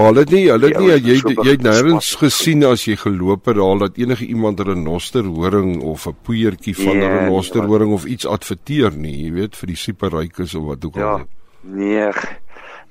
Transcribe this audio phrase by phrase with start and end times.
[0.00, 3.50] Maar hulle het nie, hulle het nie jy jy het nêrens gesien as jy geloop
[3.50, 8.04] het daar dat enige iemand 'n renosterhoring of 'n poeiertjie van 'n nee, renosterhoring of
[8.04, 11.02] iets adverteer nie, jy weet vir die superrykes of wat ook al.
[11.02, 11.26] Ja.
[11.60, 12.08] Nee.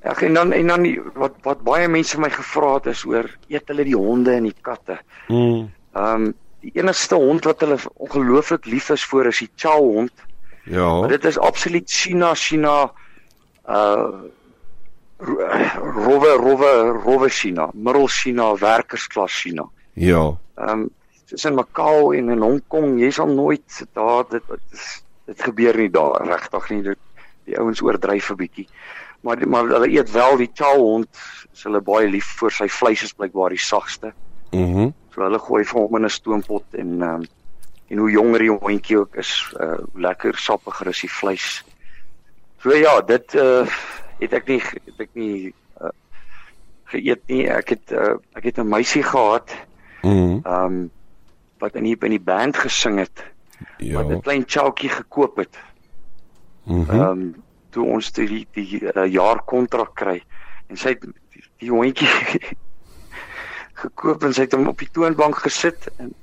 [0.02, 3.26] Ek en dan en dan die, wat wat baie mense my gevra het is oor
[3.48, 5.00] eet hulle die honde en die katte.
[5.28, 5.72] Mm.
[5.96, 10.12] Ehm um, die enigste hond wat hulle ongelooflik lief is vir is die chow hond.
[10.64, 11.00] Ja.
[11.00, 12.92] Maar dit is absoluut China China
[13.66, 14.30] uh
[15.20, 16.72] rowe rowe
[17.04, 19.70] rowe China, middel China, werkersklas China.
[19.94, 20.38] Ja.
[20.56, 20.90] Ehm um,
[21.30, 24.86] soos in Macau en in Hong Kong, jy sal nooit daar dit dit,
[25.30, 26.82] dit gebeur nie daar regtig nie.
[26.82, 27.00] Dit
[27.46, 28.68] die ouens oordryf 'n bietjie.
[29.22, 31.10] Maar maar hulle eet wel die chow hond,
[31.54, 34.14] is hulle baie lief vir sy vleis is blykbaar die sagste.
[34.52, 34.88] Mhm.
[34.88, 37.28] Mm so hulle gooi vir hom in 'n stoompot en ehm um,
[37.90, 41.64] en hoe jonger die hondjie ook is, uh lekker sappiger is die vleis.
[42.62, 43.66] So ja, dit uh
[44.20, 45.92] het ek nie het ek nie uh,
[46.92, 47.44] geëet nie.
[47.50, 49.56] Ek het uh, ek het 'n meisie gehad.
[50.02, 50.92] Ehm um,
[51.60, 53.24] wat in die in die band gesing het.
[53.78, 54.04] Ja.
[54.04, 55.58] Wat 'n klein choukie gekoop het.
[56.68, 57.36] Ehm um,
[57.70, 60.24] toe ons die die, uh, jaar kontrak kry
[60.68, 62.08] en sy het die, die hondjie
[63.84, 66.14] gekoop en sy het hom op die toonbank gesit en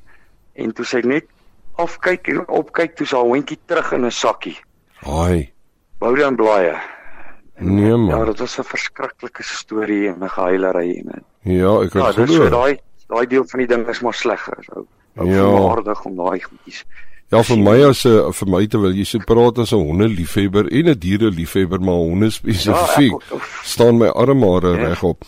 [0.56, 1.28] en toe sy net
[1.76, 4.56] afkyk en opkyk toe sy hondjie terug in 'n sakkie.
[5.04, 5.52] Haai.
[5.98, 6.95] Bou dan blaaie.
[7.58, 8.18] Nee man.
[8.18, 12.26] Ja, dit was 'n verskriklike storie en 'n gehuilery en Ja, ek kan ja, glo.
[12.26, 14.48] So daai daai deel van die ding is maar sleg.
[14.66, 14.86] So,
[15.24, 16.84] ja, aardig om daai goedjies.
[17.30, 20.88] Ja, vir my as 'n vir my terwyl jy so praat as 'n hondeliefhebber en
[20.88, 24.88] 'n diereliefhebber, maar honde spesifiek, ja, staan my armare ja.
[24.88, 25.24] regop.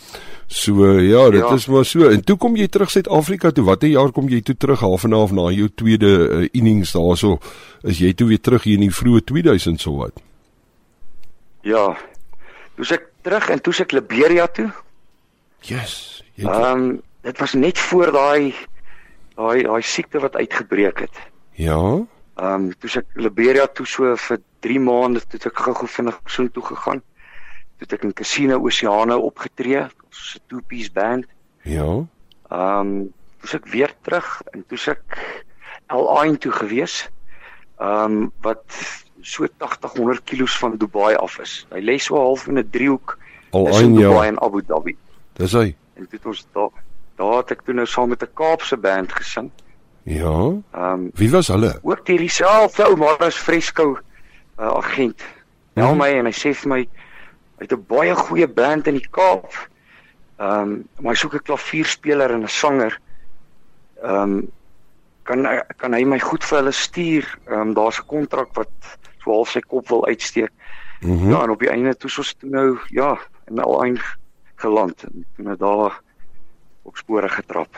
[0.47, 1.53] So ja, dit ja.
[1.53, 2.09] is maar so.
[2.09, 3.63] En toe kom jy terug Suid-Afrika toe.
[3.63, 7.37] Watter jaar kom jy toe terug half en half na jou tweede uh, innings daarso?
[7.83, 10.13] Is jy toe weer terug hier in die vroeë 2000s so wat?
[11.61, 11.95] Ja,
[12.79, 14.69] Toe ek terug en toe ek Liberia toe.
[15.67, 16.23] Yes.
[16.39, 16.83] Ehm um,
[17.27, 18.55] dit was net voor daai
[19.35, 21.17] daai daai siekte wat uitgebreek het.
[21.59, 21.81] Ja.
[22.39, 26.47] Ehm um, toe ek Liberia toe so vir 3 maande toe ek gou-gou vinnig so
[26.47, 27.03] toe gegaan.
[27.83, 31.27] Toe ek in Casino Oceane opgetree, so 'n two-piece band.
[31.67, 32.07] Ja.
[32.47, 35.03] Ehm um, toe ek weer terug en toe ek
[35.91, 37.09] El Ain toe gewees.
[37.75, 38.71] Ehm um, wat
[39.21, 41.65] so 80 100 km van Dubai af is.
[41.69, 43.17] Hy lê so half in 'n driehoek
[43.51, 44.97] tussen Dubai en Abu Dhabi.
[45.33, 45.75] Dis hy.
[45.95, 46.69] En dit ons daar
[47.15, 49.51] daar het ek toe nou saam met 'n Kaapse band gesing.
[50.03, 50.53] Ja.
[50.71, 51.79] Ehm um, wie was hulle?
[51.81, 53.99] Ook hierdie selfde ou maar as Fresco
[54.59, 55.21] uh, agent.
[55.73, 56.79] Nou my en hy sê vir my
[57.59, 59.51] hy het 'n baie goeie band in die Kaap.
[60.39, 62.99] Ehm um, maar hy soek 'n klavierspeler en 'n sanger.
[64.03, 64.51] Ehm um,
[65.23, 65.45] kan
[65.77, 67.25] kan hy my goed vir hulle stuur?
[67.47, 68.71] Ehm um, daar's 'n kontrak wat
[69.23, 70.51] so half sy kop wil uitsteek.
[70.99, 71.31] Mm -hmm.
[71.31, 74.01] Ja, en op die einde toe soos toe nou ja, in al eind
[74.55, 76.01] geland en toe nou daar
[76.81, 77.75] op spore getrap.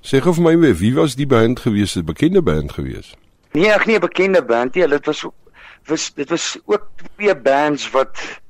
[0.00, 1.94] Sê gou vir my weer, wie was die band gewees?
[1.96, 3.14] 'n Bekende band gewees?
[3.52, 4.88] Nee, ek nie 'n bekende band nie.
[4.88, 5.26] Dit was
[5.86, 8.40] was dit was ook twee bands wat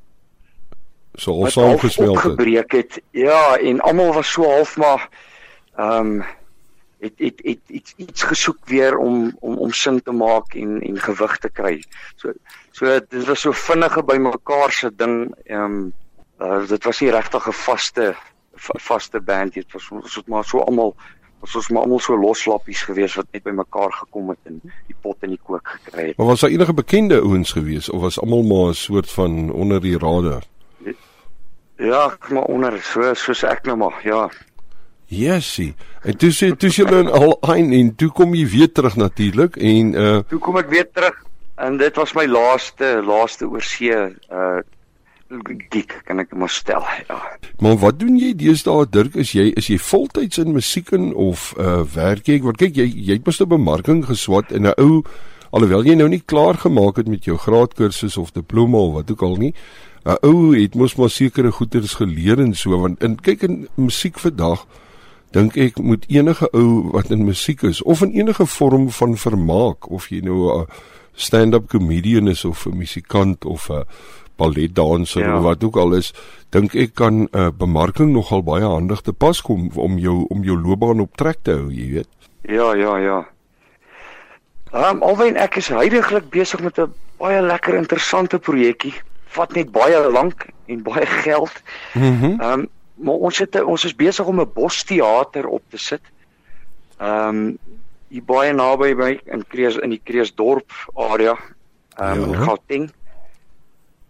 [1.15, 2.21] so al saam gespeel het.
[2.21, 3.03] Gebreek het.
[3.11, 5.09] Ja, en almal was so half maar
[5.77, 6.25] ehm um,
[7.05, 11.01] het het het iets iets gesoek weer om om om sin te maak en en
[11.09, 11.83] gewig te kry.
[12.17, 12.33] So
[12.71, 15.35] so dit was so vinnige bymekaar se ding.
[15.45, 15.93] Ehm um,
[16.41, 18.15] uh, dit was nie regtig 'n vaste
[18.57, 20.95] vaste band dit was ons het maar so almal
[21.41, 25.17] ons was maar almal so loslappies gewees wat net bymekaar gekom het en die pot
[25.21, 26.17] en die kook gekry het.
[26.17, 29.81] Maar was daar enige bekende ouens gewees of was almal maar 'n soort van onder
[29.81, 30.43] die radar?
[31.77, 34.31] Ja, maar onder so soos ek nou maar ja,
[35.07, 35.75] Yesie.
[36.03, 39.57] En toe sê toe jy dan al een en toe kom jy weer terug natuurlik
[39.57, 41.17] en uh Toe kom ek weer terug
[41.57, 43.99] en dit was my laaste laaste oorsee
[44.31, 44.63] uh
[45.73, 46.85] gig kan ek maar stel.
[47.09, 47.19] Ja.
[47.59, 49.17] Maar wat doen jy deesdae Dirk?
[49.19, 52.41] Is jy is jy voltyds in musiek en of uh werk jy?
[52.45, 55.03] Want kyk jy jy het mos 'n bemarking geswat in 'n ou
[55.51, 59.23] alhoewel jy nou nie klaar gemaak het met jou graadkursus of diploma of wat ook
[59.23, 59.55] al nie.
[60.05, 64.19] 'n Ou het mos maar sekere goeders geleer en so want in kyk in musiek
[64.19, 64.67] vandag
[65.35, 69.91] dink ek moet enige ou wat in musiek is of in enige vorm van vermaak
[69.91, 70.67] of jy nou 'n
[71.15, 73.85] stand-up comedian is of 'n musikant of 'n
[74.37, 75.37] balletdanser ja.
[75.37, 76.13] of wat ook al is,
[76.51, 80.43] dink ek kan 'n uh, bemarking nogal baie handig te pas kom om jou om
[80.43, 82.09] jou loopbaan op trek te hou, jy weet.
[82.43, 83.27] Ja, ja, ja.
[84.75, 88.95] Um, alwen ek is heidaglik besig met 'n baie lekker interessante projekkie.
[89.27, 91.63] Vat net baie lank en baie geld.
[91.95, 92.05] Mhm.
[92.05, 96.03] Mm ehm um, maar ons het ons is besig om 'n bosteater op te sit.
[96.99, 97.59] Ehm um,
[98.09, 101.37] hier baie naby by in Krees in die Kreesdorp area.
[101.97, 102.45] Ehm um, ja.
[102.45, 102.93] Gauteng.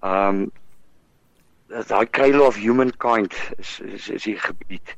[0.01, 0.51] Ehm um,
[1.89, 4.97] daai Cradle of Humankind is is is die gebied.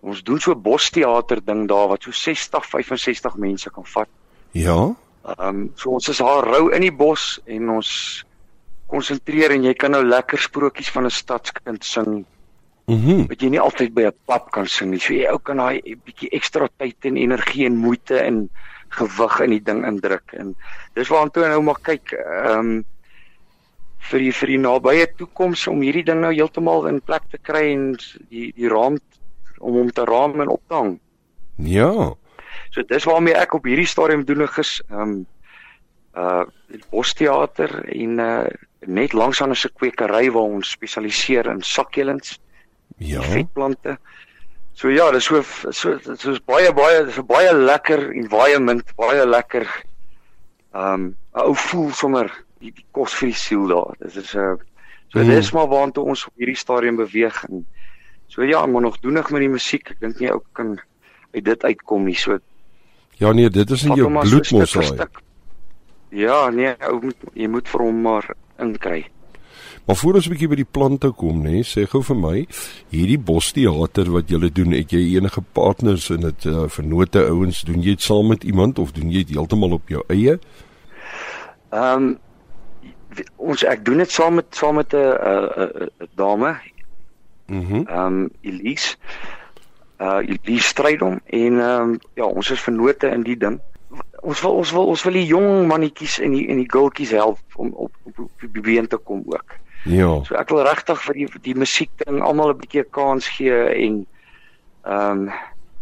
[0.00, 4.08] Ons doen so bosteater ding daar wat so 60 65 mense kan vat.
[4.50, 4.94] Ja.
[5.22, 7.90] Ehm um, so ons is daar rou in die bos en ons
[8.92, 12.24] konsentreer en jy kan nou lekker sprokies van 'n stadskind sing.
[12.86, 13.10] Mhm.
[13.10, 14.98] Mm wat jy nie altyd by 'n pap kan sing nie.
[14.98, 18.48] So jy ou kan daai bietjie ekstra tyd en energie en moeite en
[18.88, 20.54] gewig in die ding indruk en
[20.94, 22.84] dis waartoe nou maar kyk ehm um,
[24.10, 27.72] vir die vir die nabye toekoms om hierdie ding nou heeltemal in plek te kry
[27.72, 27.84] en
[28.30, 28.98] die die raam
[29.60, 30.98] om hom te raam en op te hang.
[31.56, 32.14] Ja.
[32.74, 34.80] So dis waarmee ek op hierdie stadium doenig is.
[34.90, 35.14] Ehm um,
[36.12, 36.44] uh
[36.90, 38.46] bosteater en uh
[38.86, 42.40] net langs aan 'n se kwekery waar ons spesialiseer in sakkelings,
[42.98, 43.22] Ja.
[43.22, 43.98] vetplante.
[44.74, 49.26] So ja, dis so so dit is baie baie dis 'n baie lekker environment, baie
[49.26, 49.66] lekker
[50.74, 52.30] ehm um, 'n ou voel sommer
[52.60, 53.94] die, die kos vir die siel daar.
[54.00, 54.56] Dis is 'n uh,
[55.08, 55.28] so Mm.
[55.28, 57.66] dis maar waartoe ons op hierdie stadium beweeg en
[58.28, 59.90] so ja, maar nog doenig met die musiek.
[59.90, 60.78] Ek dink nie ou kan
[61.34, 62.14] uit dit uitkom nie.
[62.16, 62.38] So
[63.18, 64.84] Ja nee, dit is in jou so bloed mos daai.
[64.86, 65.20] stuk.
[66.10, 69.06] Ja, nee, ou moet jy moet vir hom maar inkry.
[69.84, 72.46] Maar voor ons 'n bietjie by die plante kom, nê, sê gou vir my,
[72.90, 77.82] hierdie bosteater wat julle doen, het jy enige partners in dit uh, vernote ouens, doen
[77.82, 80.38] jy dit saam met iemand of doen jy dit heeltemal op jou eie?
[81.70, 82.18] Ehm um,
[83.36, 86.56] ons ek doen dit saam met saam met 'n 'n 'n dame,
[87.52, 87.76] Mhm.
[87.76, 88.96] Mm ehm um, Elise.
[90.00, 93.60] Uh Elise Strydom en ehm um, ja, ons is vennote in die ding.
[94.20, 97.38] Ons wil ons wil ons wil die jong mannetjies en die en die girltjies help
[97.54, 99.58] om op op, op die been te kom ook.
[99.84, 100.24] Ja.
[100.24, 104.06] So ek wil regtig vir die die musiek ding almal 'n bietjie kans gee en
[104.84, 105.26] ehm um,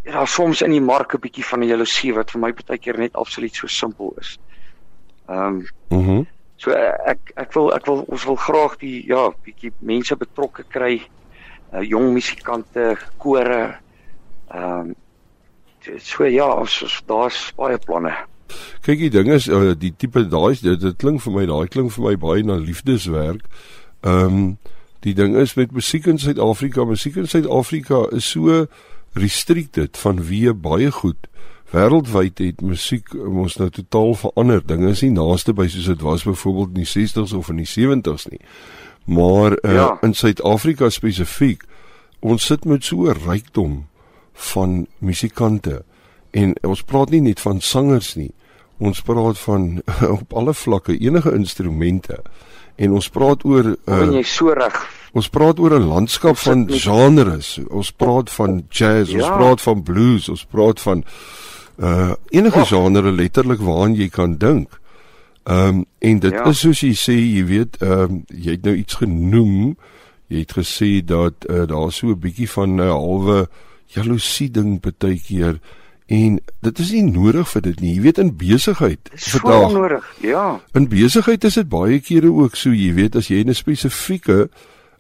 [0.05, 2.79] ja, daar soms in die mark 'n bietjie van 'n jaloesie wat vir my baie
[2.79, 4.39] keer net absoluut so simpel is.
[5.29, 6.19] Ehm um, Mhm.
[6.19, 6.27] Mm
[6.61, 10.67] So eh, ek ek wil ek wil ons wil graag die ja bietjie mense betrokke
[10.69, 10.99] kry.
[11.71, 13.63] Uh, jong musikante, kore.
[14.51, 14.97] Ehm um,
[16.03, 18.13] so ja, ons, ons daar's baie planne.
[18.85, 21.95] Kyk, die ding is uh, die tipe daai dit, dit klink vir my daai klink
[21.95, 23.47] vir my baie na liefdeswerk.
[24.01, 24.59] Ehm um,
[25.01, 28.67] die ding is met musiek in Suid-Afrika, musiek in Suid-Afrika is so
[29.13, 31.31] restricted van wie baie goed
[31.71, 34.63] wêreldwyd het musiek ons nou totaal verander.
[34.67, 37.69] Dinge is nie naaste by soos dit was byvoorbeeld in die 60s of in die
[37.71, 38.41] 70s nie.
[39.07, 39.75] Maar uh.
[39.75, 39.87] Ja.
[40.03, 41.63] in Suid-Afrika spesifiek,
[42.21, 43.87] ons sit met so 'n rykdom
[44.53, 45.85] van musikante
[46.31, 48.33] en ons praat nie net van sangers nie.
[48.79, 49.83] Ons praat van
[50.19, 52.23] op alle vlakke enige instrumente.
[52.81, 54.77] En ons praat oor Uh, uh, jy so reg.
[55.13, 57.59] ons praat oor 'n landskap Ons van met- genres.
[57.71, 59.37] Ons praat van jazz, ons Ja.
[59.37, 61.05] praat van blues, ons praat van
[61.81, 62.65] uh enige Ja.
[62.65, 64.81] genre letterlik waaraan jy kan dink.
[65.45, 66.45] Ehm um, en dit Ja.
[66.49, 69.77] is soos jy sê, jy weet, ehm um, jy het nou iets genoem.
[70.29, 73.49] Jy het gesê dat uh, daar so 'n bietjie van 'n uh, halwe
[73.87, 75.59] jaloesie ding baie keer
[76.11, 77.93] en dit is nie nodig vir dit nie.
[77.95, 80.07] Jy weet in besigheid Dis so onnodig.
[80.27, 80.61] Ja.
[80.75, 84.49] In besigheid is dit baie kere ook so, jy weet, as jy in 'n spesifieke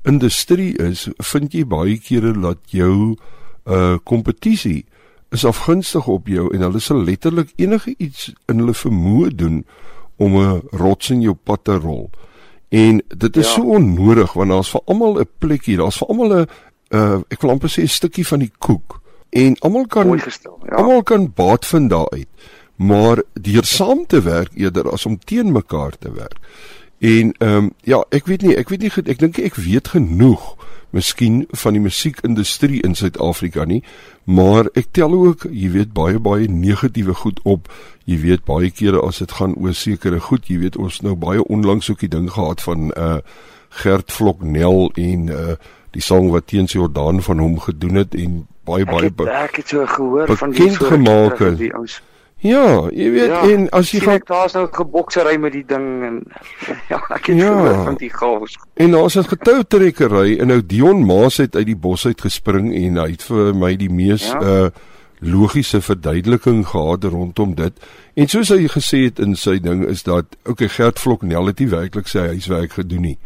[0.06, 3.16] industrie is, vind jy baie kere dat jou
[3.66, 4.84] uh kompetisie
[5.30, 9.64] is afgunstig op jou en hulle sal letterlik enige iets in hulle vermoë doen
[10.18, 12.10] om 'n rots in jou pad te rol.
[12.70, 13.52] En dit is Ja.
[13.54, 16.46] so onnodig want daar's vir almal 'n plekkie, daar's vir almal 'n
[16.94, 18.99] uh ek wil amper sê 'n stukkie van die koek.
[19.30, 20.58] En almal kan gestel.
[20.64, 20.74] Ja.
[20.74, 22.28] Almal kan baat vind daaruit,
[22.76, 26.38] maar deur saam te werk eerder as om teen mekaar te werk.
[26.98, 30.56] En ehm um, ja, ek weet nie, ek weet nie ek dink ek weet genoeg
[30.90, 33.82] miskien van die musiekindustrie in Suid-Afrika nie,
[34.24, 37.70] maar ek tel ook, jy weet baie baie negatiewe goed op.
[38.04, 41.44] Jy weet baie kere as dit gaan oor sekere goed, jy weet ons nou baie
[41.46, 43.18] onlangs ook die ding gehad van uh
[43.70, 45.54] Gert Vloknel en uh
[45.94, 49.28] die sang wat teens Jordaan van hom gedoen het en baie Ek baie het, be-
[49.42, 52.00] ek het so gehoor van die bekend so gemaak het.
[52.40, 56.14] Ja, jy weet ja, en as jy gaan daar's nou geboksery met die ding en
[56.92, 57.50] ja, ek het Ja.
[57.52, 58.54] gehoor van die chaos.
[58.80, 62.96] en daar's 'n getoutrekkery en nou Dion Maas het uit die bos uit gespring en
[62.96, 64.40] hy het vir my die mees ja.
[64.40, 64.64] Ja.
[64.64, 64.70] uh
[65.22, 67.72] logiese verduideliking gehad rondom dit.
[68.16, 71.68] En soos hy gesê het in sy ding is dat okay Gert Vloknel het nie
[71.68, 73.18] werklik sy huiswerk gedoen nie.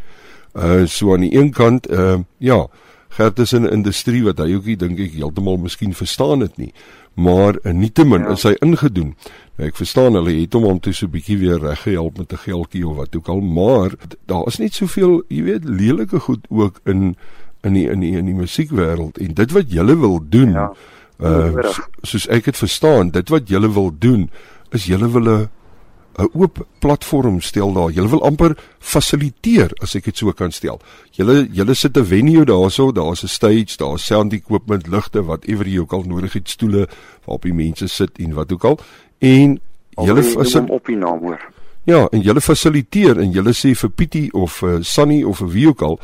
[0.59, 2.67] Uh so aan die een kant uh ja,
[3.15, 6.57] Gert is in 'n industrie wat hy ook nie dink ek heeltemal miskien verstaan het
[6.59, 6.73] nie.
[7.15, 8.31] Maar nietemin ja.
[8.35, 9.15] Is hy ingedoen.
[9.57, 12.37] Nou, ek verstaan hulle het hom om toe so 'n bietjie weer reggehelp met 'n
[12.37, 13.91] geldjie of wat ook al, maar
[14.27, 17.17] daar is net soveel, jy weet, lelike goed ook in
[17.63, 20.73] in die in die in die musiekwêreld en dit wat jy wil doen Ja.
[21.23, 24.31] uh so, soos ek dit verstaan, dit wat jy wil doen
[24.73, 25.49] is jy wil 'n
[26.19, 27.91] 'n oop platform stel daar.
[27.91, 30.81] Julle wil amper fasiliteer as ek dit so kan stel.
[31.11, 35.79] Julle julle sit 'n venue daarso, daar's 'n stage, daar's sound equipment, ligte, whatever jy
[35.79, 36.89] ook al nodig het, stoele
[37.25, 38.79] waarop die mense sit en wat ook al.
[39.19, 41.41] En julle fasiliteer op die naam hoor.
[41.85, 45.67] Ja, en julle fasiliteer en julle sê vir Pietie of uh, Sunny of vir wie
[45.69, 45.99] ook al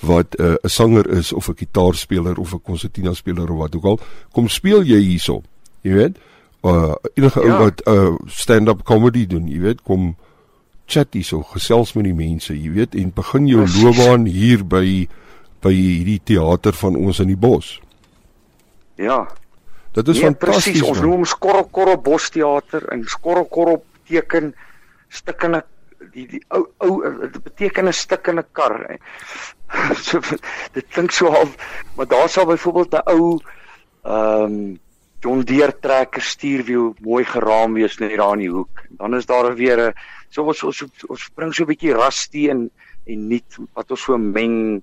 [0.00, 3.76] wat eh, 'n uh, sanger is of 'n gitaarspeler of 'n konsertina speler of wat
[3.76, 4.00] ook al,
[4.32, 5.42] kom speel jy hierso.
[5.80, 6.18] Jy weet?
[6.62, 7.58] Uh enige ou ja.
[7.58, 10.16] wat 'n uh, stand-up comedy doen, jy weet, kom
[10.86, 15.08] chat hierso, gesels met die mense, jy weet, en begin jou loopbaan hier by
[15.60, 17.80] by hierdie teater van ons in die bos.
[18.94, 19.26] Ja.
[19.96, 20.82] Dit is nee, fantasties.
[20.82, 24.52] Ons noem Skorrel Korrel Bos Teater en Skorrel Korrel beteken
[25.08, 25.62] stukkende
[26.12, 28.76] die die ou ou dit beteken 'n stukkende kar.
[30.06, 30.20] So
[30.72, 31.56] dit klink so half
[31.96, 33.40] maar daar sal byvoorbeeld 'n ou
[34.04, 34.78] ehm um,
[35.26, 38.84] John Deere trekker stuurwiel mooi geraam wees net daar in die hoek.
[39.00, 39.94] Dan is daar weer 'n
[40.30, 42.70] so ons ons ons bring so 'n bietjie rusty en
[43.06, 44.82] en nuut wat ons so meng.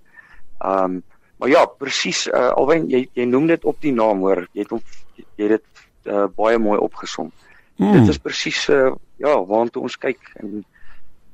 [0.59, 1.03] Ehm um,
[1.39, 4.47] maar ja, presies uh, alwen jy jy noem dit op die naam hoor.
[4.51, 4.81] Jy het hom
[5.15, 7.31] jy het dit uh, baie mooi opgesom.
[7.77, 7.91] Hmm.
[7.91, 10.65] Dit is presies uh, ja, waartoe ons kyk en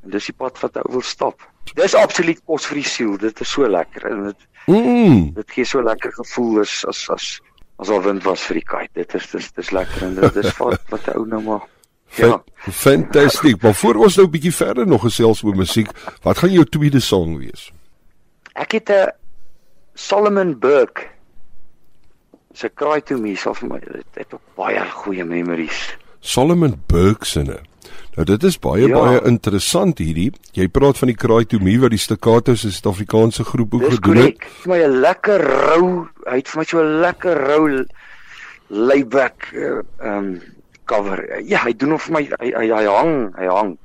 [0.03, 1.41] en dis die pad wat ou wil stap.
[1.75, 3.17] Dis absoluut kos vir die siel.
[3.17, 5.33] Dit is so lekker en dit mm.
[5.33, 7.39] dit gee so lekker gevoel as as as
[7.79, 8.93] as al wind was vir die kite.
[8.93, 11.67] Dit is dis dis lekker en dit is wat wat ou nou maar
[12.17, 13.55] Ja, fantasties.
[13.61, 15.89] Maar voor ons nou 'n bietjie verder nog gesels oor musiek,
[16.21, 17.71] wat gaan jou tweede song wees?
[18.53, 19.11] Ek het 'n
[19.93, 21.07] Solomon Burke
[22.53, 25.97] se Cry to Me, so vir my, dit het ook baie goeie memories.
[26.19, 27.61] Solomon Burke se
[28.15, 28.95] Nou dit is baie ja.
[28.95, 30.31] baie interessant hierdie.
[30.57, 34.21] Jy praat van die Cry to Me wat die Staccato se Suid-Afrikaanse groep ook gedoen
[34.23, 34.39] het.
[34.39, 37.85] Dis my 'n lekker rou, hy het vir my so 'n lekker rou
[38.67, 40.41] layback eh, ehm uh, um,
[40.85, 41.41] cover.
[41.45, 43.77] Ja, hy doen hom vir my hy, hy hy hang, hy hang.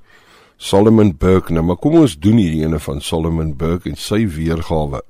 [0.57, 1.53] Solomon Burke.
[1.53, 5.03] Nou maar kom ons doen hierdie ene van Solomon Burke en sy weergawe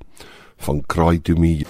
[0.67, 1.65] van Cry to Me.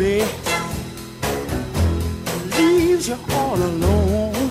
[0.00, 0.24] Baby
[2.56, 4.50] leaves you all alone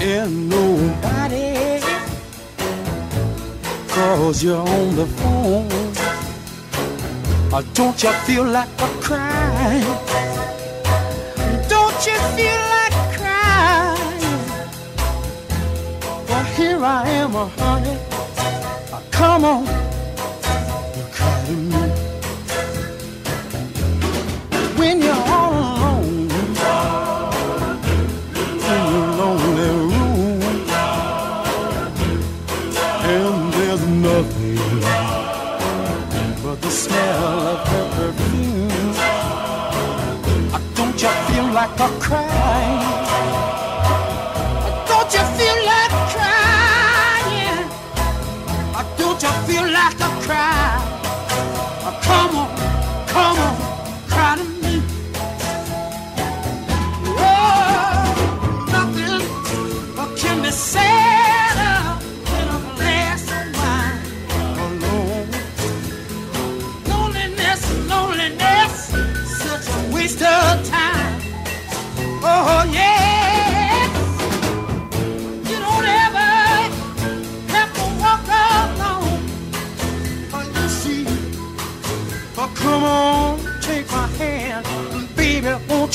[0.00, 1.80] and nobody
[3.88, 5.68] calls you on the phone.
[7.52, 9.84] Or don't you feel like a crying?
[11.68, 14.40] Don't you feel like crying?
[16.28, 17.98] Well, here I am, uh, honey.
[18.92, 19.83] Uh, come on,
[24.84, 26.28] when you're all alone
[28.72, 30.42] in your lonely room
[33.12, 34.60] and there's nothing
[36.42, 38.92] but the smell of her perfume.
[40.78, 42.82] Don't you feel like a crying?
[44.90, 45.60] Don't you feel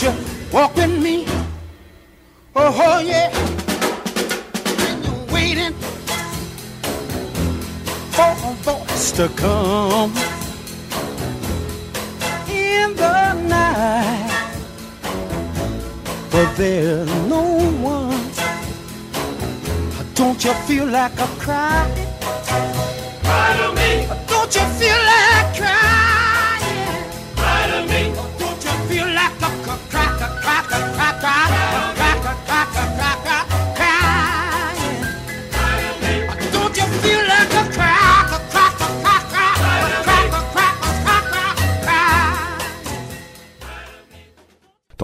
[0.02, 1.26] won't you walk with me?
[2.56, 3.30] Oh, oh yeah.
[4.88, 5.74] And you're waiting
[8.12, 10.12] for a voice to come
[12.50, 14.26] in the night
[16.32, 17.44] but there's no
[17.82, 18.22] one.
[20.14, 21.90] Don't you feel like a cry?
[23.24, 24.08] Cry to me.
[24.28, 25.79] Don't you feel like crying?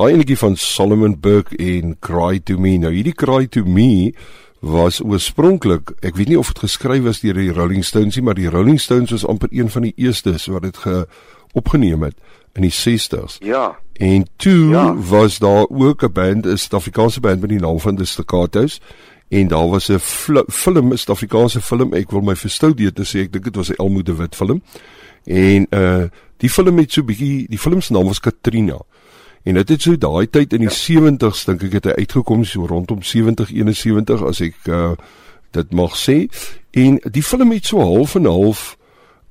[0.05, 2.75] Daai enetjie van Solomon Burke en Cry to Me.
[2.77, 4.11] Nou hierdie Cry to Me
[4.61, 8.37] was oorspronklik, ek weet nie of dit geskryf is deur die Rolling Stones nie, maar
[8.37, 11.07] die Rolling Stones was amper een van die eerstes wat dit ge
[11.57, 12.21] opgeneem het
[12.53, 13.39] in die 60s.
[13.41, 13.63] Ja.
[13.97, 14.83] En toe ja.
[15.09, 18.77] was daar ook 'n band, 'n Suid-Afrikaanse band met die naam van The Staccatos
[19.33, 23.25] en daar was 'n film, 'n Suid-Afrikaanse film, ek wil my verstout deur te sê
[23.25, 24.61] ek dink dit was 'n Elmo de Wit film.
[25.25, 26.05] En uh
[26.43, 28.79] Die film het so bietjie die film se naam was Katrina.
[29.45, 30.77] En dit het so daai tyd in die ja.
[30.77, 34.95] 70s dink ek het hy uitgekom so rondom 70 71 as ek uh,
[35.53, 36.25] dit mag sê.
[36.73, 38.73] En die film het so half en half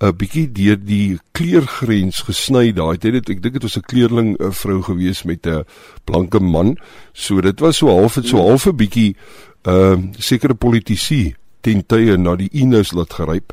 [0.05, 3.27] 'n bietjie deur die kleurgrens gesny daai tyd.
[3.31, 5.65] Ek dink dit was 'n kleurling 'n vrou gewees met 'n
[6.05, 6.77] blanke man.
[7.13, 8.43] So dit was so half het so ja.
[8.43, 9.17] half 'n bietjie
[9.63, 13.53] ehm uh, sekere politici ten tye na die Inus laat gryp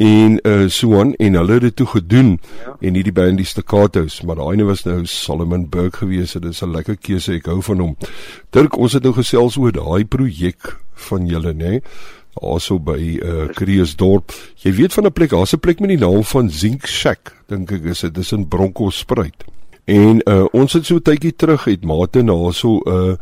[0.00, 2.30] en uh so aan en hulle het dit toe gedoen
[2.64, 2.76] ja.
[2.80, 6.62] en hierdie band die Staccatos maar daai ene was nou Solomon Burke gewees dit is
[6.62, 7.96] 'n lekker keuse ek hou van hom
[8.50, 11.82] Dirk ons het nou gesels oor daai projek van julle nê nee?
[12.40, 14.32] also by uh Kreeusdorp.
[14.62, 17.70] Jy weet van 'n plek, daar's 'n plek met die naam van Zink Shack, dink
[17.70, 19.44] ek is dit is in Bronkhorstspruit.
[19.84, 23.16] En uh ons het so tydjie terug het mate na so 'n uh,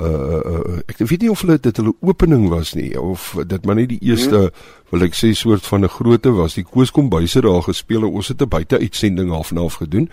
[0.00, 3.76] uh uh ek weet nie of hulle dit hulle opening was nie of dit maar
[3.76, 4.70] net die eerste hmm.
[4.90, 6.54] wil ek sê soort van 'n grootte was.
[6.54, 10.08] Die kooskombuise daar gespeel ons het 'n buite uitsending af en af gedoen.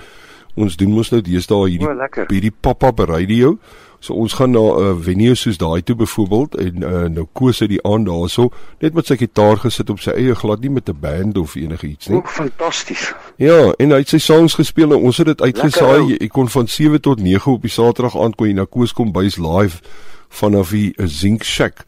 [0.55, 3.57] Ons doen mos nou deesdae hierdie oh, hierdie pop-up radio
[3.99, 7.59] So ons gaan na 'n uh, venue soos daai toe byvoorbeeld en uh, nou koos
[7.59, 10.89] hy die aand daarso net met sy gitaar gesit op sy eie glad nie met
[10.89, 12.17] 'n band of enigiets nie.
[12.17, 13.13] Ook fantasties.
[13.35, 16.17] Ja, en hy het sy songs gespeel en ons het dit uitgesaai.
[16.19, 19.11] Jy kon van 7 tot 9 op die Saterdag aand kon jy na Koos kom
[19.11, 19.81] bys live
[20.29, 21.85] vanaf die Zinc Shack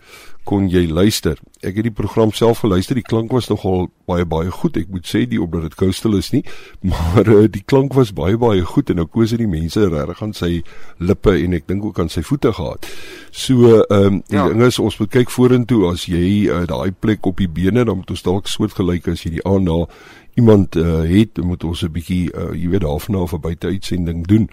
[0.51, 1.39] kon jy luister.
[1.63, 2.97] Ek het die program self geluister.
[2.99, 4.75] Die klank was nogal baie baie goed.
[4.81, 6.41] Ek moet sê die omdat dit coastal is nie,
[6.91, 10.23] maar uh, die klank was baie baie goed en nou koes dit die mense regtig
[10.25, 10.51] aan sy
[10.99, 12.89] lippe en ek dink ook aan sy voete gehad.
[13.31, 14.49] So ehm um, die ja.
[14.51, 18.01] ding is ons moet kyk vorentoe as jy uh, daai plek op die bene dan
[18.01, 19.87] moet ons dalk soortgelyk as jy die aand daar
[20.33, 24.27] iemand uh, het moet ons 'n bietjie uh, jy weet daarvan af 'n buite uitsending
[24.27, 24.49] doen.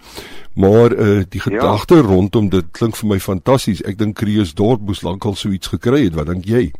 [0.53, 2.01] Maar uh, die gedagte ja.
[2.01, 3.81] rondom dit klink vir my fantasties.
[3.81, 6.13] Ek dink Kreeusdorp moes lankal so iets gekry het.
[6.13, 6.71] Wat dink jy?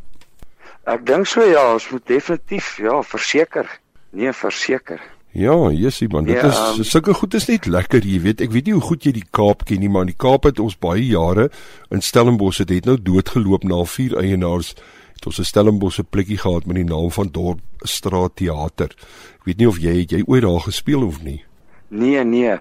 [0.83, 3.79] Ek dink so ja, ons moet definitief ja, verseker.
[4.11, 5.01] Nee, verseker.
[5.31, 8.41] Ja, Jessie man, dit ja, is um, sulke goed is net lekker, jy weet.
[8.41, 10.77] Ek weet nie hoe goed jy die Kaap ken nie, maar die Kaap het ons
[10.81, 11.51] baie jare
[11.93, 14.73] in Stellenbosch het, het nou doodgeloop na vier eienaars
[15.19, 18.91] het ons 'n Stellenbosse plekkie gehad met die naam van Dorp Straat Theater.
[19.39, 21.43] Ek weet nie of jy het jy ooit daar gespeel of nie.
[21.87, 22.57] Nee, nee.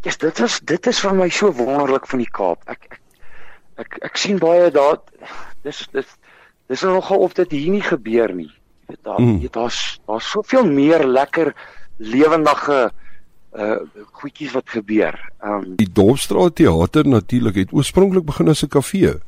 [0.00, 2.62] Dis dit is dit is vir my so wonderlik van die Kaap.
[2.66, 3.00] Ek ek
[3.76, 5.00] ek, ek sien baie daar
[5.62, 6.06] dis dis
[6.68, 8.52] dis nogal of dit hier nie gebeur nie.
[8.84, 9.48] Jy weet daar mm.
[9.50, 11.54] daar's daar's soveel meer lekker
[11.96, 12.92] lewendige
[13.54, 13.76] uh
[14.12, 15.16] goedjies wat gebeur.
[15.40, 19.20] Um die Dorpstraat Theater natuurlik het oorspronklik begin as 'n kafee.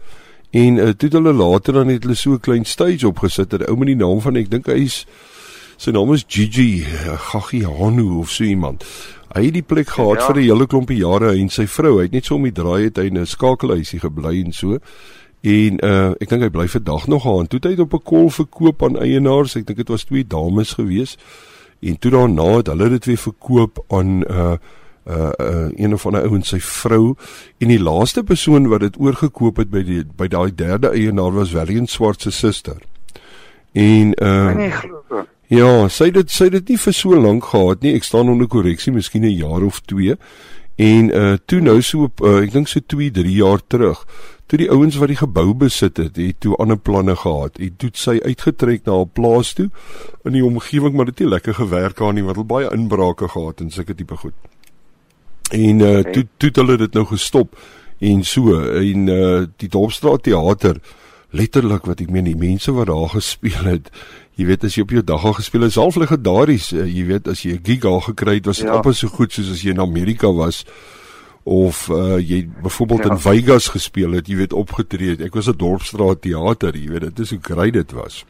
[0.56, 3.76] En uh, toe hulle later dan het hulle so 'n klein stage opgesit, 'n ou
[3.76, 5.04] met die naam van ek dink hy's
[5.76, 8.84] sy naam is Gigi uh, Gagiano of so iemand.
[9.34, 10.26] Hy het die plek gehad ja.
[10.26, 12.84] vir 'n hele klompie jare en sy vrou, hy het net so om die draai
[12.84, 14.78] het hy 'n skakelhuisie gebly en so.
[15.42, 17.46] En uh ek dink hy bly vandag nog aan.
[17.46, 19.56] Toe het hy op 'n kol verkoop aan eienaars.
[19.56, 21.16] Ek dink dit was twee dames gewees.
[21.82, 24.56] En toe daarna het hulle dit weer verkoop aan uh
[25.06, 27.14] uh, uh een of ander ouens sy vrou
[27.58, 31.54] en die laaste persoon wat dit oorgekoop het by die by daai derde eienaar was
[31.54, 32.82] Valiant Swart se suster.
[33.72, 37.92] En uh Ja, sy dit sy dit nie vir so lank gehad nie.
[37.94, 40.16] Ek staan onder korreksie, miskien 'n jaar of 2.
[40.76, 44.02] En uh toe nou so uh, ek dink so 2, 3 jaar terug,
[44.46, 47.58] toe die ouens wat die gebou besit het, het toe ander planne gehad.
[47.62, 49.70] Het toe sy uitgetrek na 'n plaas toe
[50.24, 53.28] in die omgewing, maar dit het nie lekker gewerk aan nie, want hulle baie inbrake
[53.28, 54.34] gehad en sulke tipe goed.
[55.50, 56.12] En uh okay.
[56.12, 57.56] toe toe hulle dit nou gestop
[57.98, 60.80] en so en uh die Dorpsstraat teater
[61.30, 63.90] letterlik wat ek meen die mense wat daar gespeel het
[64.37, 67.28] jy weet as jy op jou dag al gespeel het self legendaries uh, jy weet
[67.28, 68.76] as jy 'n gig al gekry het was dit ja.
[68.76, 70.64] amper so goed soos as jy in Amerika was
[71.44, 73.11] of uh jy byvoorbeeld ja.
[73.11, 77.11] in Vegas gespeel het jy weet opgetree het ek was 'n Dorpsstraat teater jy weet
[77.11, 78.24] dit is hoe grait dit was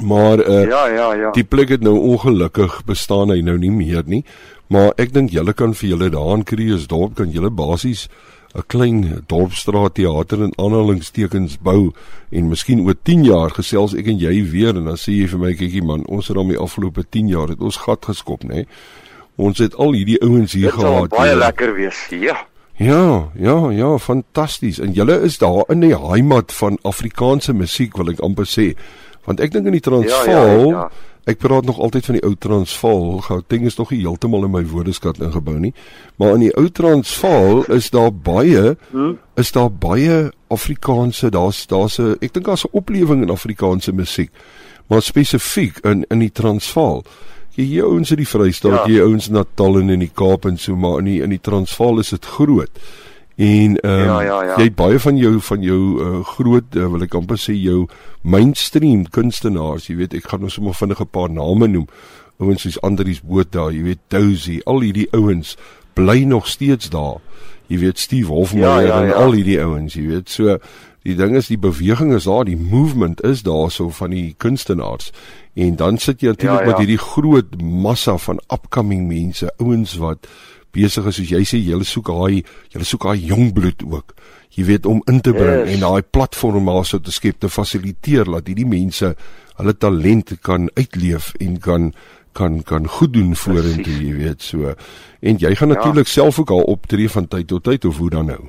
[0.00, 4.02] maar uh ja ja ja die plek het nou ongelukkig bestaan hy nou nie meer
[4.06, 4.24] nie
[4.68, 8.08] maar ek dink julle kan vir julle daarin Kreeus dorp kan julle basies
[8.56, 11.92] 'n klein dorpsstraat teater in aanhalingstekens bou
[12.30, 15.38] en miskien oor 10 jaar gesels ek en jy weer en dan sê jy vir
[15.38, 18.66] my kykie man ons het al die afgelope 10 jaar het ons gat geskop nê
[19.36, 21.38] ons het al hierdie ouens hier Dit gehad baie hier.
[21.38, 22.36] lekker wees ja
[22.76, 24.78] Ja, ja, ja, fantasties.
[24.78, 28.74] En julle is daar in die heimat van Afrikaanse musiek wil ek amper sê.
[29.26, 30.88] Want ek dink in die Transvaal ja, ja, ja.
[31.26, 33.16] Ek praat nog altyd van die ou Transvaal.
[33.26, 35.72] Gauteng is nog nie heeltemal in my woordeskat ingebou nie.
[36.22, 39.16] Maar in die ou Transvaal is daar baie hmm?
[39.34, 44.30] is daar baie Afrikaanse, daar's daar's 'n ek dink daar's 'n oplewing in Afrikaanse musiek.
[44.86, 47.02] Maar spesifiek in in die Transvaal.
[47.56, 48.92] Jy hier ouens in die Vrystaat, ja.
[48.92, 51.40] jy ouens in Natal en in die Kaap en so maar in die in die
[51.40, 52.70] Transvaal is dit groot.
[53.36, 54.54] En ehm um, ja, ja, ja.
[54.56, 57.82] jy het baie van jou van jou uh, groot uh, wil ek amper sê jou
[58.24, 61.88] mainstream kunstenaars, jy weet ek gaan nou sommer vinnig 'n paar name noem.
[62.40, 65.56] ouens soos Andries Boot daar, jy weet Dozy, al hierdie ouens
[65.96, 67.20] bly nog steeds daar.
[67.66, 69.04] Jy weet Steve Hofmeyer ja, ja, ja.
[69.04, 70.30] en al hierdie ouens, jy weet.
[70.30, 70.58] So
[71.06, 75.12] die ding is die beweging is daar, die movement is daar so van die kunstenaars.
[75.54, 76.70] En dan sit jy natuurlik ja, ja.
[76.72, 80.28] met hierdie groot massa van upcoming mense, ouens wat
[80.76, 82.42] besig is soos jy sê, jy soek daai
[82.74, 84.14] jy soek daai jong bloed ook.
[84.56, 85.74] Jy weet om in te bring yes.
[85.74, 89.14] en daai platform maar so te skep te fasiliteer dat hierdie mense
[89.56, 91.90] hulle talente kan uitleef en kan
[92.36, 94.74] kan kan goed doen vorentoe, jy weet so.
[95.24, 96.12] En jy gaan natuurlik ja.
[96.18, 98.42] self ook al optree van tyd tot tyd of hoe dan nou?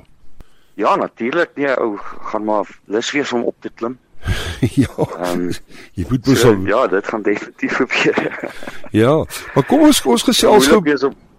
[0.78, 1.56] Ja, natuurlik.
[1.56, 1.96] Nee, ou
[2.30, 3.98] gaan maar lus wees om op te klim.
[4.82, 4.92] ja.
[5.32, 5.48] Um,
[5.94, 8.52] jy moet mos so, Ja, dit gaan definitief gebeur.
[8.90, 9.14] ja,
[9.54, 10.82] maar kom ons ons gesels gou.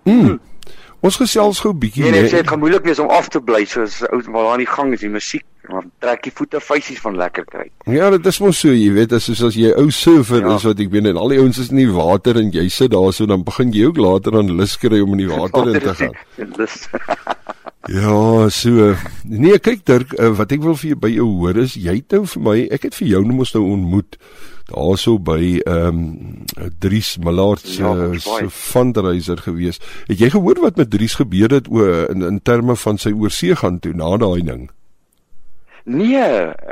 [0.04, 0.40] Mm,
[1.06, 2.04] ons gesels gou bietjie.
[2.06, 4.64] Nee, nee, sê dit gaan moeilik wees om af te bly soos ou waar aan
[4.64, 5.46] die gang is die musiek.
[5.70, 7.68] Maar trek die voete fysies van lekker kry.
[7.94, 10.56] Ja, dit is mos so, jy weet, as soos as jy ou surfer ja.
[10.56, 12.90] is wat ek weet en al die ouens is in die water en jy sit
[12.96, 15.84] daar so dan begin jy ook later aan lus kry om in die water in
[15.84, 16.18] te gaan.
[16.58, 16.82] Lus.
[17.90, 18.94] Ja, so.
[19.24, 22.14] Nee, kyk Dirk, uh, wat ek wil vir jou by jou hoor is jy het
[22.14, 24.20] nou vir my, ek het vir jou nou mos nou ontmoet
[24.70, 29.80] daarso by ehm um, Dries Malaert se ja, fundraiser gewees.
[30.08, 33.56] Het jy gehoor wat met Dries gebeur het o in in terme van sy oorsee
[33.56, 34.70] gaan toe na daai ding?
[35.86, 36.24] Nee,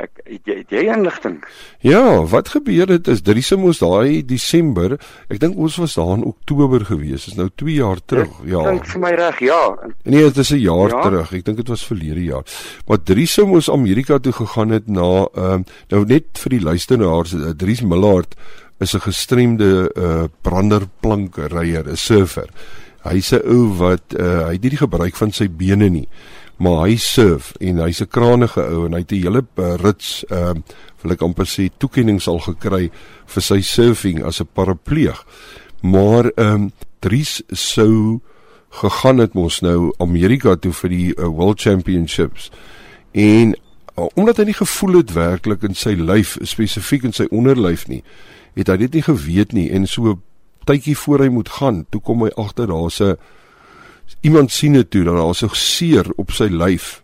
[0.04, 1.38] ek jy jy inligting.
[1.80, 4.98] Ja, wat gebeur het is Driese moes daai Desember,
[5.32, 7.28] ek dink ons was daar in Oktober gewees.
[7.30, 8.30] Is nou 2 jaar terug.
[8.42, 8.64] Ek ja.
[8.68, 9.62] Dink vir my reg, ja.
[10.04, 11.02] Nee, dit is 'n jaar ja?
[11.02, 11.32] terug.
[11.32, 12.44] Ek dink dit was verlede jaar.
[12.86, 17.32] Maar Driese moes Amerika toe gegaan het na ehm uh, nou net vir die luisteraars,
[17.32, 18.34] uh, Dries Millard
[18.78, 22.48] is 'n gestremde uh branderplankryer, 'n surfer.
[23.02, 26.08] Hy's 'n ou wat uh hy het nie die gebruik van sy bene nie
[26.58, 30.24] maar hy surf en hy's 'n kranige ou en hy het 'n hele uh, rits
[30.30, 30.62] ehm uh,
[31.02, 32.90] wil ek amper sê toekenning sal gekry
[33.26, 35.24] vir sy surfing as 'n parapleeg.
[35.82, 38.20] Maar ehm um, Dries sou
[38.70, 42.50] gegaan het mos nou Amerika toe vir die uh, World Championships.
[43.12, 47.86] En uh, omdat hy nie gevoel het werklik in sy lyf spesifiek in sy onderlyf
[47.88, 48.02] nie,
[48.58, 50.18] het hy dit nie geweet nie en so
[50.66, 53.16] tydjie voor hy moet gaan, toe kom hy agter daar's 'n
[54.20, 57.02] iemand sien dit toe dan daar's 'n seer op sy lyf.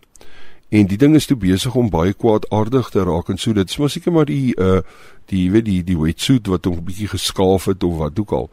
[0.69, 3.77] En die ding is toe besig om baie kwaadaardig te raak en so dit is
[3.77, 4.81] maar seker maar die uh
[5.25, 8.49] die weet die die wetsuit wat hom 'n bietjie geskaaf het of wat ook al.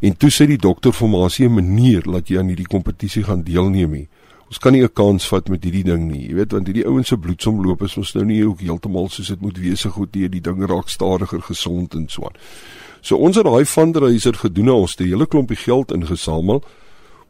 [0.00, 2.66] En toe sê die dokter vir hom as jy 'n manier laat jy aan hierdie
[2.66, 4.08] kompetisie gaan deelneem nie.
[4.48, 6.28] Ons kan nie 'n kans vat met hierdie ding nie.
[6.28, 9.40] Jy weet want hierdie ouens se bloedsomloop is ons nou nie ook heeltemal soos dit
[9.40, 10.28] moet wees so goed nie.
[10.28, 12.36] Die ding raak stadiger gesond en so aan.
[13.00, 16.62] So ons het daai fundraiser gedoen, ons het 'n hele klompie geld ingesamel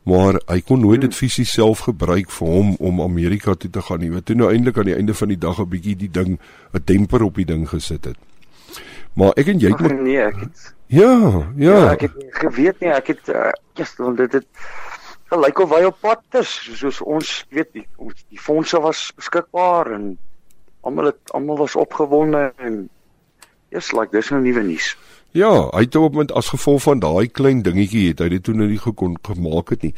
[0.09, 4.01] maar hy kon nooit dit fisies self gebruik vir hom om Amerika toe te gaan
[4.01, 4.11] nie.
[4.15, 6.39] Want toe nou eintlik aan die einde van die dag 'n bietjie die ding
[6.73, 8.17] 'n temper op die ding gesit het.
[9.15, 11.13] Maar ek en jy het maar nee, ek het Ja,
[11.57, 11.73] ja.
[11.77, 14.47] Ja, ek het geweet nie, ek het uh, just want dit het
[15.29, 16.49] gelyk of hy op pad is,
[16.81, 20.07] soos ons weet die ons die fondse was beskikbaar en
[20.81, 22.89] almal het almal was opgewonde en
[23.69, 24.95] just like dis nou nuwe nuus.
[25.37, 28.55] Ja, hy het op met as gevolg van daai klein dingetjie het hy dit toe
[28.57, 29.93] nou nie gekon gemaak het nie.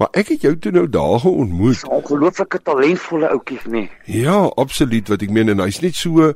[0.00, 1.84] Maar ek het jou toe nou daar geontmoet.
[1.84, 3.90] 'n Ongelooflike talentvolle ouetjie, nee.
[4.04, 6.32] Ja, absoluut wat ek meen en hy's net so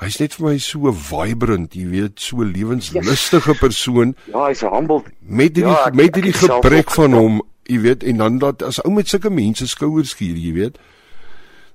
[0.00, 3.60] hy's net vir my so vibrant, jy weet, so lewenslustige yes.
[3.60, 4.14] persoon.
[4.28, 5.02] Ja, hy's humble.
[5.20, 8.92] Met die ja, met die gebrek van hom, jy weet, en dan dat as ou
[8.92, 10.76] met sulke mense skouers skuur, jy weet.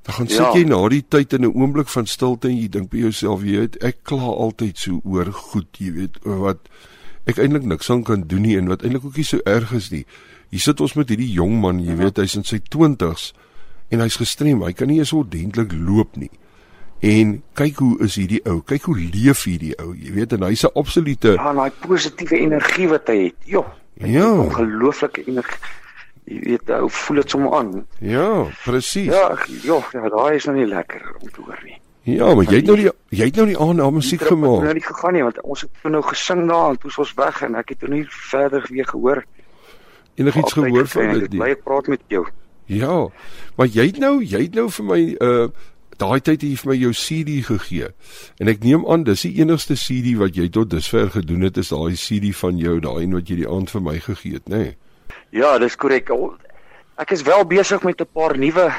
[0.02, 0.54] Dan gaan sit ja.
[0.58, 3.60] jy na die tyd in 'n oomblik van stilte en jy dink by jouself, jy
[3.60, 6.70] weet, ek kla altyd so oor goed, jy weet, wat
[7.30, 9.92] ek eintlik niks aan kan doen nie en wat eintlik ook nie so erg is
[9.92, 10.06] nie.
[10.50, 13.34] Hier sit ons met hierdie jong man, jy weet, hy's in sy 20's
[13.92, 16.32] en hy's gestrem, hy kan nie eens ordentlik loop nie.
[17.02, 20.66] En kyk hoe is hierdie ou, kyk hoe leef hierdie ou, jy weet, en hy's
[20.66, 23.38] 'n absolute Ja, daai positiewe energie wat hy het.
[23.46, 23.66] Jo.
[24.02, 24.32] Ja.
[24.50, 25.62] Ongelooflike energie
[26.29, 27.71] jy weet ou voel dit sommer aan.
[27.99, 29.12] Ja, presies.
[29.12, 31.79] Ja, ja, ja, daai is nou nie lekker om te hoor nie.
[32.03, 34.63] Ja, maar jy het nou die jy het nou die aan na musiek gemaak.
[34.63, 37.13] Ek het nou nie gegaan nie want ons het nou gesing daar en toe ons
[37.19, 39.21] weg en ek het nou nie verder weer gehoor.
[40.17, 41.43] Enigiets gehoor van dit nie.
[41.51, 42.25] Ek praat met jou.
[42.65, 42.97] Ja.
[43.55, 45.51] Maar jy het nou jy het nou vir my uh
[46.01, 47.91] daai tyd het jy vir my jou CD gegee.
[48.41, 51.69] En ek neem aan dis die enigste CD wat jy tot dusver gedoen het is
[51.69, 54.63] daai CD van jou daai een wat jy die aand vir my gegee het, nê?
[54.63, 54.77] Nee?
[55.30, 56.10] Ja, dis korrek.
[56.95, 58.71] Ek is wel besig met 'n paar nuwe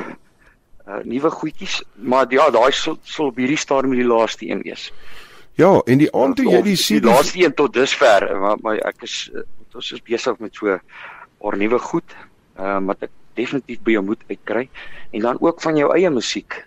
[0.87, 4.93] uh nuwe goedjies, maar ja, daai sal sal op hierdie stadium die laaste een wees.
[5.55, 8.81] Ja, en die aand toe jy die sien die laaste een tot dusver, maar, maar
[8.89, 10.81] ek is uh, ons is besig met so 'n
[11.39, 12.17] paar nuwe goed,
[12.59, 14.69] uh wat ek definitief by jou moet uitkry
[15.13, 16.67] en dan ook van jou eie musiek.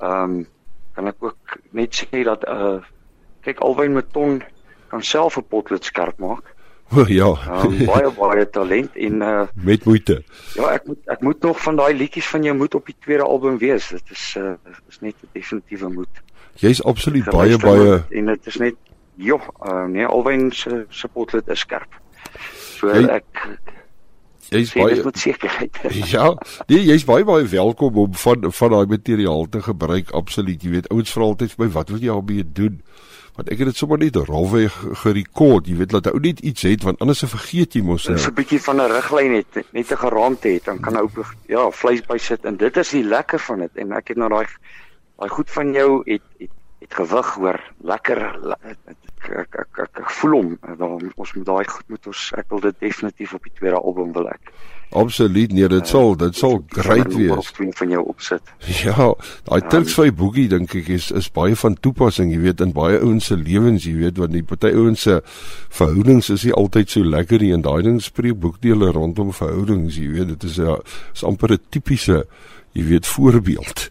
[0.00, 0.46] Ehm um,
[0.94, 2.82] kan ek ook net sê dat uh
[3.46, 4.42] kyk alwyn met ton
[4.90, 6.54] kan self 'n potlood skerp maak.
[6.90, 7.28] O oh, ja.
[7.64, 10.22] Um, baie baie talent en uh met moeite.
[10.56, 13.26] Ja, ek moet ek moet nog van daai liedjies van jou moet op die tweede
[13.28, 13.90] album wees.
[13.92, 14.54] Dit is uh
[14.88, 16.22] is net 'n definitiewe moet.
[16.58, 18.76] Jy's absoluut baie baie en dit is net
[19.18, 22.00] joh, uh, nee, alwen se se potlood is skerp.
[22.78, 23.26] So Jy, ek
[24.48, 25.80] Jy's baie baie met sekerheid.
[26.14, 26.30] Ja,
[26.70, 30.62] nee, jy's baie baie welkom om van van daai materiaal te gebruik absoluut.
[30.62, 32.80] Jy weet, ouens vra altyd vir my, wat wil jy daarmee doen?
[33.38, 34.74] Want ek het dit sommer net rowweg
[35.04, 35.68] gerekord.
[35.70, 38.32] Jy weet dat ou net iets het want anders vergeet jy mos is nou.
[38.32, 41.06] 'n bietjie van 'n riglyn het, net 'n geraamte het, dan kan ou
[41.46, 44.28] ja, vleis by sit en dit is die lekker van dit en ek het nou
[44.28, 44.46] daai
[45.18, 47.60] daai goed van jou het het het gewig hoor.
[47.82, 48.78] Lekker le- ek
[49.30, 50.58] ek ek, ek, ek voel hom.
[50.78, 54.12] Dan ons moet daai goed moet ons ek wil dit definitief op die tweede album
[54.12, 54.52] wil ek.
[54.90, 57.50] Absoluut nee, dit sal dit sal great wees.
[57.52, 58.40] twee van jou opsit.
[58.82, 59.12] Ja,
[59.44, 63.28] daai Turksvy boegie dink ek is is baie van toepassing, jy weet, in baie ouens
[63.28, 65.20] se lewens, jy weet, want die party ouens se
[65.68, 70.08] verhoudings is nie altyd so lekker nie en daai ding spreek boekdele rondom verhoudings, jy
[70.08, 70.78] weet, dit is 'n
[71.14, 72.24] is amper 'n tipiese
[72.72, 73.88] jy weet voorbeeld.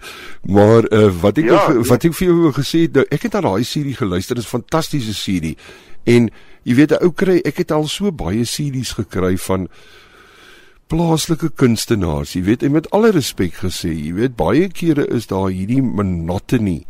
[0.48, 1.84] Maar uh, wat ek Ja, ja, nee.
[1.90, 4.50] wat ek vir jou gesê het, nou, ek het aan daai serie geluister, dit is
[4.50, 5.58] 'n fantastiese serie.
[6.06, 6.30] En
[6.64, 9.68] jy weet 'n ou kry, ek het al so baie series gekry van
[10.88, 15.50] plaaslike kunstenaars, jy weet, en met alle respek gesê, jy weet, baie kere is daar
[15.52, 16.86] hierdie monotony.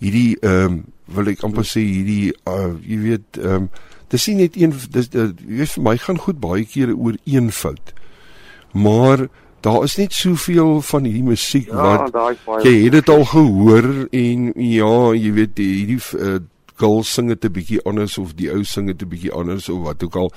[0.00, 3.68] Hierdie ehm um, wil ek amper sê hierdie uh, jy weet ehm um,
[4.12, 7.16] dis nie net een dis uh, jy weet vir my gaan goed baie kere oor
[7.24, 7.92] een fout.
[8.72, 9.26] Maar
[9.60, 11.74] daar is net soveel van hierdie musiek Ja,
[12.46, 16.38] wat jy het dit al gehoor en ja, jy weet die- hierdie uh,
[16.78, 19.82] girl sing dit 'n bietjie anders of die ou sing dit 'n bietjie anders of
[19.82, 20.32] wat ook al.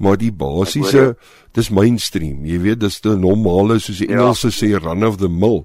[0.00, 1.14] Maar die basiese
[1.56, 2.44] dis mainstream.
[2.48, 4.22] Jy weet dis die normale soos die Ja.
[4.22, 5.64] Engelse sê run of the mill.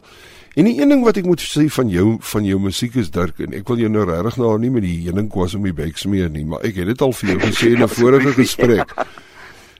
[0.55, 3.39] En die een ding wat ek moet sê van jou van jou musiek is Dirk
[3.43, 6.29] en ek wil jou nou regtig nou nie met die heuningkwas om die bek smeer
[6.31, 8.93] nie, maar ek het dit al vir jou gesê in 'n vorige gesprek.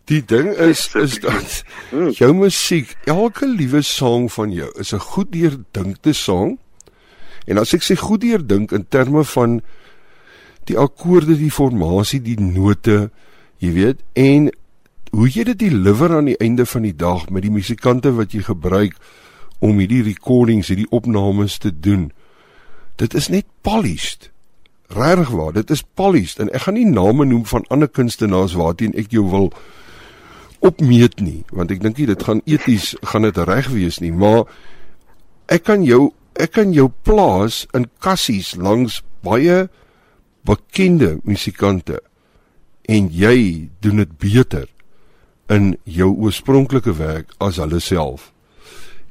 [0.06, 1.64] Die ding is is dat
[2.20, 6.60] jou musiek, elke liewe sang van jou is 'n goed deurdinkte sang.
[7.48, 9.62] En as ek sê goed deurdink in terme van
[10.66, 13.12] die akkoorde, die formasie, die note,
[13.66, 14.50] jy weet, en
[15.16, 18.44] hoe jy dit deliver aan die einde van die dag met die musikante wat jy
[18.46, 18.98] gebruik
[19.64, 22.10] om hierdie recordings, hierdie opnames te doen.
[23.00, 24.30] Dit is net polished.
[24.92, 28.94] Regtig waar, dit is polished en ek gaan nie name noem van ander kunstenaars waarteen
[29.00, 29.50] ek jou wil
[30.66, 34.46] opmeet nie, want ek dink dit gaan eties gaan dit reg wees nie, maar
[35.52, 39.66] ek kan jou ek kan jou plaas in kassies langs baie
[40.46, 42.02] bekende musikante
[42.86, 44.68] en jy doen dit beter
[45.48, 48.32] in jou oorspronklike werk as hulle self.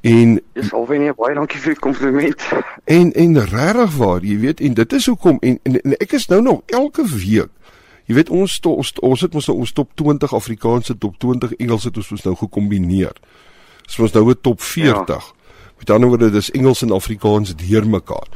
[0.04, 2.42] En Dis alweer baie dankie vir die kompliment.
[2.84, 6.26] en en regtig waar, jy weet, en dit is hoekom en, en en ek is
[6.28, 7.50] nou nog elke week
[8.04, 11.54] Jy weet ons to, ons, ons het mos nou ons top 20 Afrikaanse top 20
[11.56, 13.16] Engels het ons mos nou gekombineer.
[13.86, 15.24] Dis mos nou 'n top 40.
[15.24, 15.72] Ja.
[15.78, 18.28] Met ander woorde dis Engels en Afrikaans deurmekaar.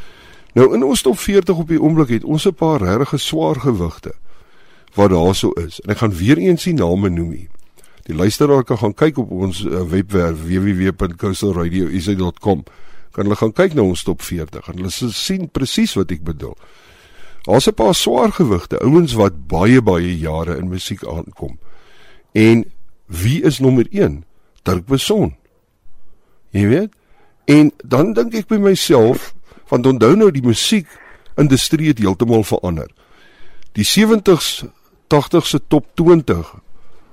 [0.55, 4.15] Nou in ons top 40 op die oomblik het ons 'n paar regte swaar gewigte
[4.95, 5.81] wat daarso is.
[5.81, 7.49] En ek gaan weer eens die name noem hier.
[8.09, 12.65] Die luisteraar kan gaan kyk op ons uh, webwerf www.coastalradio.co.za.com.
[13.13, 16.57] Kan hulle gaan kyk na ons top 40 en hulle sien presies wat ek bedoel.
[17.45, 21.59] Daar's 'n paar swaar gewigte, ouens wat baie baie jare in musiek aankom.
[22.33, 22.65] En
[23.07, 24.25] wie is nommer 1?
[24.63, 25.35] Dirk Beson.
[26.51, 26.91] Jy weet?
[27.45, 29.35] En dan dink ek by myself,
[29.69, 30.87] want onthou nou die musiek
[31.37, 32.91] industrie het heeltemal verander.
[33.73, 34.65] Die 70s,
[35.15, 36.55] 80s se top 20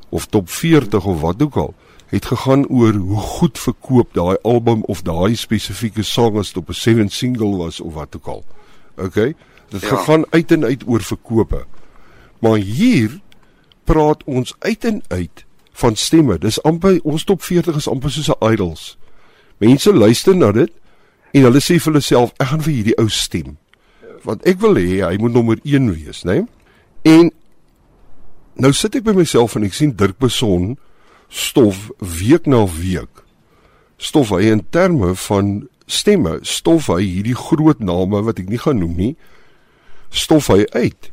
[0.09, 1.73] of top 40 of wat ook al
[2.05, 6.69] het gegaan oor hoe goed verkoop daai album of daai spesifieke sang as dit op
[6.69, 8.43] 'n 7 single was of wat ook al.
[8.97, 9.35] Okay?
[9.69, 9.87] Dit ja.
[9.87, 11.65] gegaan uit en uit oor verkope.
[12.39, 13.19] Maar hier
[13.83, 16.37] praat ons uit en uit van stemme.
[16.37, 18.97] Dis amper ons top 40 is amper soos 'n idols.
[19.57, 20.71] Mense luister na dit
[21.31, 23.57] en hulle sê vir hulle self ek gaan vir hierdie ou stem.
[24.23, 26.33] Want ek wil hê hy moet nommer 1 wees, né?
[26.33, 26.45] Nee?
[27.01, 27.31] En
[28.55, 30.75] nou sit ek by myself en ek sien Dirk Beson
[31.29, 33.23] stof week na week.
[33.97, 35.55] Stof hy in terme van
[35.87, 39.11] stemme, stof hy hierdie groot name wat ek nie gaan noem nie,
[40.13, 41.11] stof hy uit.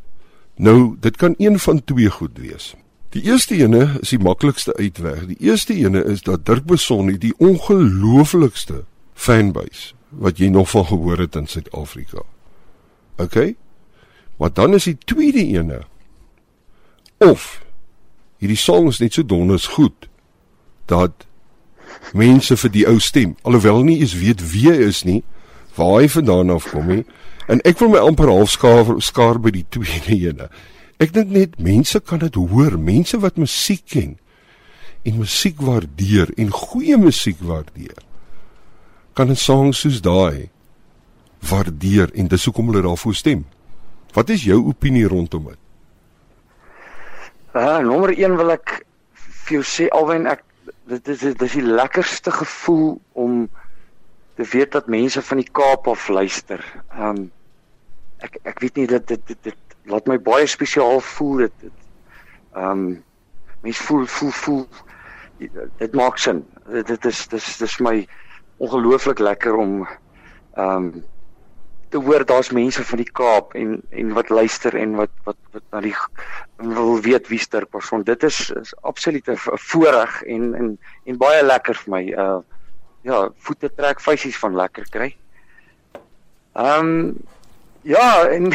[0.55, 2.73] Nou, dit kan een van twee goed wees.
[3.13, 5.27] Die eerste ene is die maklikste uitweg.
[5.29, 10.85] Die eerste ene is dat Dirk Beson het die ongelooflikste fanbase wat jy nog van
[10.85, 12.21] gehoor het in Suid-Afrika.
[13.21, 13.53] OK?
[14.37, 15.83] Maar dan is die tweede ene
[17.29, 17.61] of
[18.43, 20.09] hierdie sang is net so donders goed
[20.91, 21.27] dat
[22.13, 25.21] mense vir die ou stem, alhoewel nie eens weet wie hy is nie,
[25.77, 27.03] waar hy vandaan afkom nie.
[27.47, 30.49] En ek wil my amper half skaar skaar by die tweede ene.
[31.01, 34.17] Ek dink net mense kan dit hoor, mense wat musiek ken
[35.03, 37.97] en musiek waardeer en goeie musiek waardeer.
[39.13, 40.49] Kan 'n sang soos daai
[41.49, 43.45] waardeer en dis hoekom hulle daarvoor stem.
[44.13, 45.62] Wat is jou opinie rondom dit?
[47.53, 48.79] Uh, nommer 1 wil ek
[49.45, 50.39] vir jou sê alwen ek
[50.89, 53.43] dit is dit is die lekkerste gevoel om
[54.39, 56.63] te weet dat mense van die Kaap af luister.
[56.97, 57.27] Um
[58.25, 61.67] ek ek weet nie dat dit dit, dit laat my baie spesiaal voel dit.
[61.67, 62.81] dit um
[63.61, 64.65] mense voel voel voel
[65.77, 66.41] dit maak sin.
[66.73, 67.99] Dit dit is dis dis my
[68.57, 69.83] ongelooflik lekker om
[70.57, 70.89] um
[71.93, 75.65] te hoor daar's mense van die Kaap en en wat luister en wat wat wat
[75.75, 75.95] na die
[76.57, 78.05] wil weet wie sterk persoon.
[78.07, 79.37] Dit is is absoluut 'n
[79.69, 80.71] voorreg en en
[81.05, 82.03] en baie lekker vir my.
[82.25, 82.39] Uh
[83.03, 85.11] ja, voete trek feesies van lekker kry.
[86.53, 87.17] Ehm um,
[87.81, 88.51] ja, en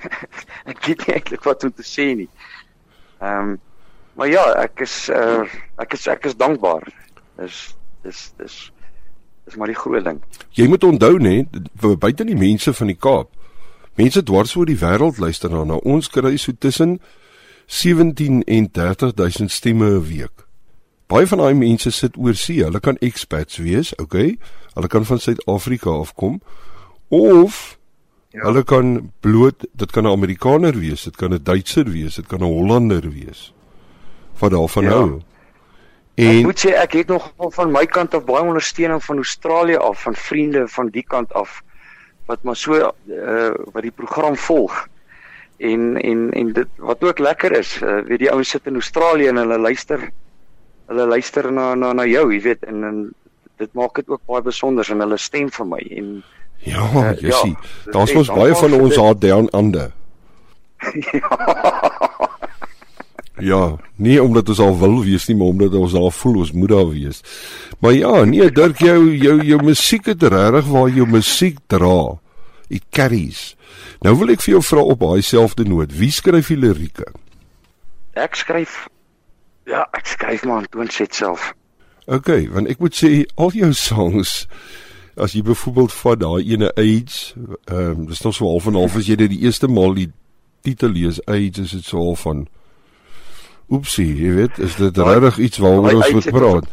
[0.72, 2.30] ek weet eintlik wat om te sê nie.
[3.20, 3.58] Ehm um,
[4.14, 5.44] maar ja, ek is uh,
[5.76, 6.88] ek is ek is dankbaar.
[7.36, 8.56] Dis dis dis
[9.44, 10.20] Dis maar die groot ding.
[10.50, 11.44] Jy moet onthou nê,
[11.98, 13.28] buite die mense van die Kaap.
[13.94, 17.00] Mense dwars oor die wêreld luister na ons kry so tussen
[17.66, 20.46] 17 en 30000 stemme 'n week.
[21.06, 22.62] Baie van daai mense sit oor see.
[22.64, 24.38] Hulle kan expats wees, okay?
[24.74, 26.40] Hulle kan van Suid-Afrika afkom
[27.08, 27.78] of
[28.30, 28.44] ja.
[28.44, 32.40] hulle kan bloot, dit kan 'n Amerikaner wees, dit kan 'n Duitser wees, dit kan
[32.40, 33.52] 'n Hollander wees.
[34.38, 34.90] Wat daarvan ja.
[34.90, 35.22] hou.
[36.20, 39.78] En ek moet sê ek het nog van my kant af baie ondersteuning van Australië
[39.80, 41.60] af, van vriende van die kant af
[42.28, 44.74] wat maar so uh wat die program volg.
[45.58, 49.32] En en en dit wat ook lekker is, uh, weet die ouens sit in Australië
[49.32, 50.10] en hulle luister
[50.90, 53.00] hulle luister na na na jou, jy weet, en, en
[53.56, 56.12] dit maak dit ook baie besonder en hulle stem vir my en
[56.60, 57.56] Ja, uh, jy ja, sien,
[57.88, 59.92] daar's mos baie van ons daar down under.
[61.12, 62.09] ja.
[63.44, 66.72] Ja, nie omdat ons al wil wees nie, maar omdat ons al voel ons moet
[66.72, 67.22] daar wees.
[67.80, 72.18] Maar ja, nee, Dirk, jou jou jou musiek het regtig waar jou musiek dra.
[72.68, 73.54] It carries.
[74.04, 77.08] Nou wil ek vir jou vra op daai selfde noot, wie skryf die lirieke?
[78.18, 78.86] Ek skryf
[79.70, 81.52] Ja, ek skryf maar Antoon Set self.
[82.10, 84.46] OK, want ek moet sê al jou songs
[85.20, 87.36] as jy byvoorbeeld vat daai ene Age,
[87.68, 90.08] ehm um, dis nog so half en half as jy dit die eerste maal die
[90.66, 92.46] titel lees Age is dit so half van
[93.70, 96.70] Oepsie, jy weet, is dit regtig iets waaroor ons moet praat?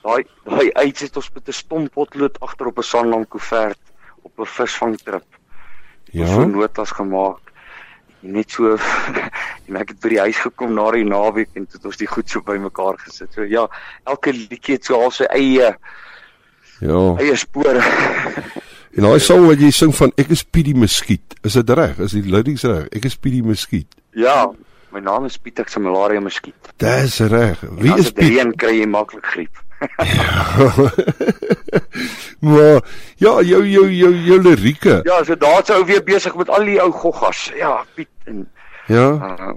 [0.00, 3.80] Daai daai uit het ons met 'n stomp potlood agter op 'n sandlam koevert
[4.22, 5.24] op 'n visvangtrip.
[6.12, 6.26] Ja.
[6.26, 7.40] Ons het notas gemaak.
[8.20, 8.76] Net so
[9.66, 12.06] en ek het by die huis gekom na die naweek en toe het ons die
[12.06, 13.32] goed so bymekaar gesit.
[13.32, 13.68] So ja,
[14.04, 15.76] elke liedjie het so al sy eie
[16.80, 17.16] Ja.
[17.18, 17.80] Eie spore.
[18.90, 21.98] En daai song wat jy sing van ek is Piedie Muskiet, is dit reg?
[22.02, 22.88] Is die lyrics reg?
[22.90, 23.94] Ek is Piedie Muskiet.
[24.18, 24.50] Ja,
[24.90, 26.72] My naam is Pieter se malaria muskiet.
[26.76, 27.60] Dis reg.
[27.78, 28.40] Wie is Pieter?
[28.40, 29.62] Een kry jy maklik griep.
[32.40, 32.84] maar
[33.16, 35.00] ja, jou jou jou jou lirieke.
[35.04, 37.50] Ja, so daar's ou weer besig met al die ou goggas.
[37.56, 38.48] Ja, Piet en
[38.90, 39.10] Ja.
[39.12, 39.52] Uh,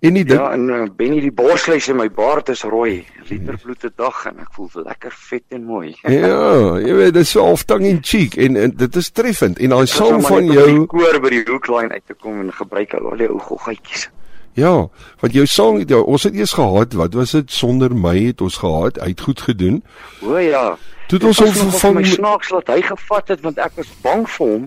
[0.00, 3.04] en die ding Ja, en uh, Benny die borsluis in my baard is rooi.
[3.28, 5.90] Liter bloed te dag en ek voel lekker vet en mooi.
[6.14, 9.74] ja, jy weet, dit is so halftang in cheek en, en dit is treffend en
[9.74, 13.28] daai sang van jou koor by die hoekline uit te kom en gebruik al die
[13.28, 14.08] ou goggatjies.
[14.56, 14.88] Ja,
[15.20, 18.56] want jou song, jou, ons het eers gehad, wat was dit sonder my het ons
[18.58, 19.82] gehad, hy het goed gedoen.
[20.22, 20.76] O ja.
[21.08, 24.44] Toe ons hom vervang my snaaks laat hy gevat het want ek was bang vir
[24.44, 24.66] hom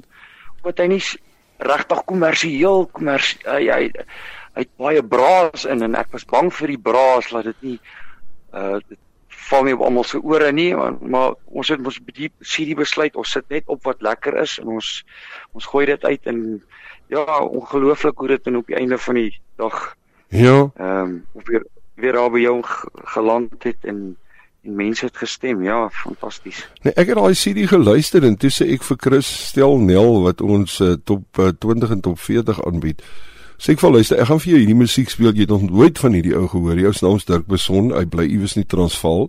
[0.61, 1.01] omdat hy nie
[1.61, 3.83] regtig kommersieel kommers hy hy
[4.55, 7.77] hy het baie braas in en ek was bang vir die braas laat dit nie
[8.57, 8.99] uh dit
[9.51, 13.15] val nie op almal se ore nie maar, maar ons het ons die CD besluit
[13.19, 14.91] ons sit net op wat lekker is en ons
[15.53, 16.41] ons gooi dit uit en
[17.11, 19.95] ja, ongelooflik hoe dit op die einde van die dag
[20.31, 21.65] ja, ehm um, weer
[22.01, 22.57] weer daar by jou
[23.13, 24.17] geland het en
[24.61, 25.63] en mense het gestem.
[25.63, 26.61] Ja, fantasties.
[26.85, 30.41] Nee, ek het daai CD geluister en toe sê ek vir Chris stel Nel wat
[30.45, 33.01] ons uh, top uh, 20 en top 40 aanbied.
[33.61, 35.33] Sê ek vir luister, ek gaan vir jou hierdie musiek speel.
[35.33, 36.77] Jy het nog nooit van hierdie ou gehoor.
[36.77, 37.89] Jou naam is Dirk Beson.
[37.93, 39.27] Hy bly iewers in Transvaal.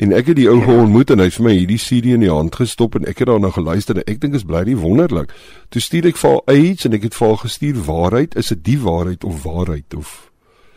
[0.00, 0.64] En ek het die ou ja.
[0.64, 3.28] geontmoet en hy het vir my hierdie CD in die hand gestop en ek het
[3.28, 5.34] daarna geluister en ek dink is bly wonderlik.
[5.68, 8.64] Toe stuur ek vir haar iets en ek het vir haar gestuur waarheid, is dit
[8.70, 10.16] die waarheid of waarheid of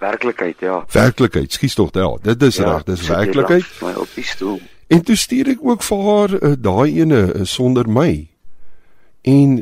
[0.04, 0.84] werklikheid, ja.
[0.92, 3.68] Werklikheid, skiet tog ja, dit is ja, reg, dis werklikheid.
[3.82, 4.60] My op die stoel.
[4.92, 8.28] En toe stuur ek ook vir haar uh, daai ene uh, sonder my.
[9.24, 9.62] En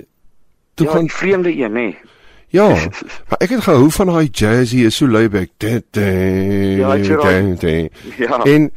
[0.74, 1.90] toe ja, gaan vreemde een, nê.
[2.52, 2.68] Ja,
[3.30, 5.54] maar ek het gehou van daai jazzy is so layback.
[5.62, 6.96] Ja,
[8.18, 8.44] ja.
[8.44, 8.72] En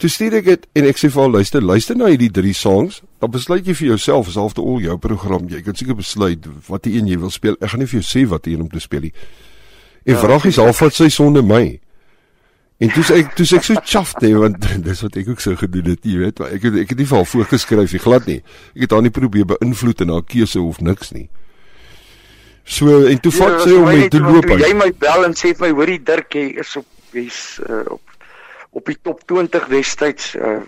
[0.00, 3.02] Toe stuur ek dit en ek sê vir haar luister, luister na hierdie drie songs.
[3.20, 5.48] Dan besluit jy vir jouself dit al jou program.
[5.50, 7.58] Jy kan seker besluit watter een jy wil speel.
[7.60, 9.14] Ek gaan nie vir jou sê wat een om te speel nie.
[10.08, 11.64] En ja, vragies half wat sy sonde my.
[12.80, 15.42] En toe sê ek toe sê ek so chuffed nee want dis wat ek ook
[15.44, 18.30] so gedoen het, jy weet, ek het ek het nie vir haar voorgeskryf nie, glad
[18.30, 18.38] nie.
[18.72, 21.26] Ek het haar nie probeer beïnvloed in haar keuse of niks nie.
[22.64, 24.48] So en toe vat ja, sy hom met te loop.
[24.64, 28.16] Jy my bel en sê vir my, hoorie Dirk, jy is op wes uh, op
[28.70, 30.60] op die top 20 destyds uh,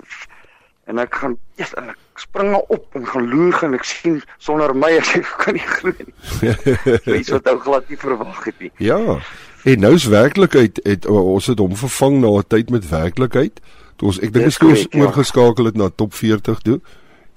[0.91, 4.19] en ek gaan ja, yes, en ek spring op en gaan loer en ek sien
[4.43, 6.15] sonder my as ek kan nie glo nie.
[7.07, 8.73] Dis wat ou glad nie verwag het nie.
[8.83, 9.21] Ja.
[9.63, 13.63] En nou is werklikheid het ons het hom vervang na 'n tyd met werklikheid.
[13.97, 14.99] Toe ons ek dink is ons ja.
[14.99, 16.81] oorgeskakel het na top 40 toe.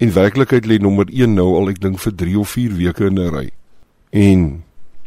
[0.02, 3.18] En werklikheid lê nommer 1 nou al ek dink vir 3 of 4 weke in
[3.18, 3.50] 'n ry.
[4.10, 4.64] En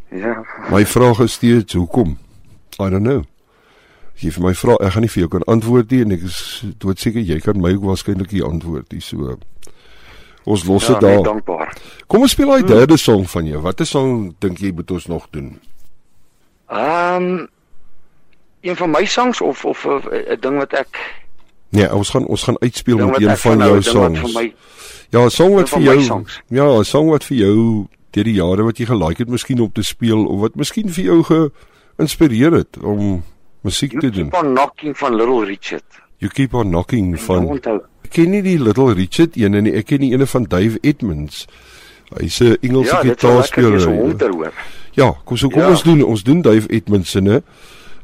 [0.10, 0.43] ja.
[0.72, 2.18] My vraag is steeds hoekom?
[2.80, 3.24] I don't know.
[4.20, 6.39] Jy vir my vra, ek gaan nie vir jou kan antwoord nie en ek is
[6.84, 9.01] doodseker jy kan my ook waarskynlik nie antwoord nie.
[9.01, 9.38] So
[10.49, 11.24] ons los dit ja, daar.
[11.24, 11.72] Dankbaar.
[12.07, 12.74] Kom ons speel daai hmm.
[12.74, 13.61] derde song van jou.
[13.63, 15.55] Watter song dink jy moet ons nog doen?
[16.70, 17.47] Ehm um,
[18.61, 20.99] een van my songs of of 'n ding wat ek
[21.70, 24.38] Nee, ons gaan ons gaan uitspeel met een van jou songs.
[25.09, 28.63] Ja, 'n song wat vir jou Ja, 'n song wat vir jou deur die jare
[28.63, 32.78] wat jy gelike het miskien op te speel of wat miskien vir jou geïnspireer het
[32.82, 33.24] om
[33.62, 34.30] musiek you te doen.
[34.30, 35.84] You keep on knocking van Little Richard.
[36.18, 37.47] You keep on knocking van
[38.10, 41.45] Ek ken nie die Little Richard een nie, ek ken die ene van Dave Edmonds.
[42.18, 44.53] Hy's 'n Engelse ja, gitaarspeler.
[44.97, 45.70] Ja, kom so kom ja.
[45.70, 47.43] ons doen ons doen Dave Edmonds se.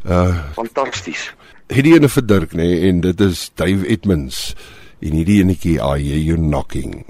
[0.06, 1.34] Uh fantasties.
[1.74, 4.56] Hierdie ene vir Dirk nê nee, en dit is Dave Edmonds
[5.02, 7.02] en hierdie enetjie I hear you knocking.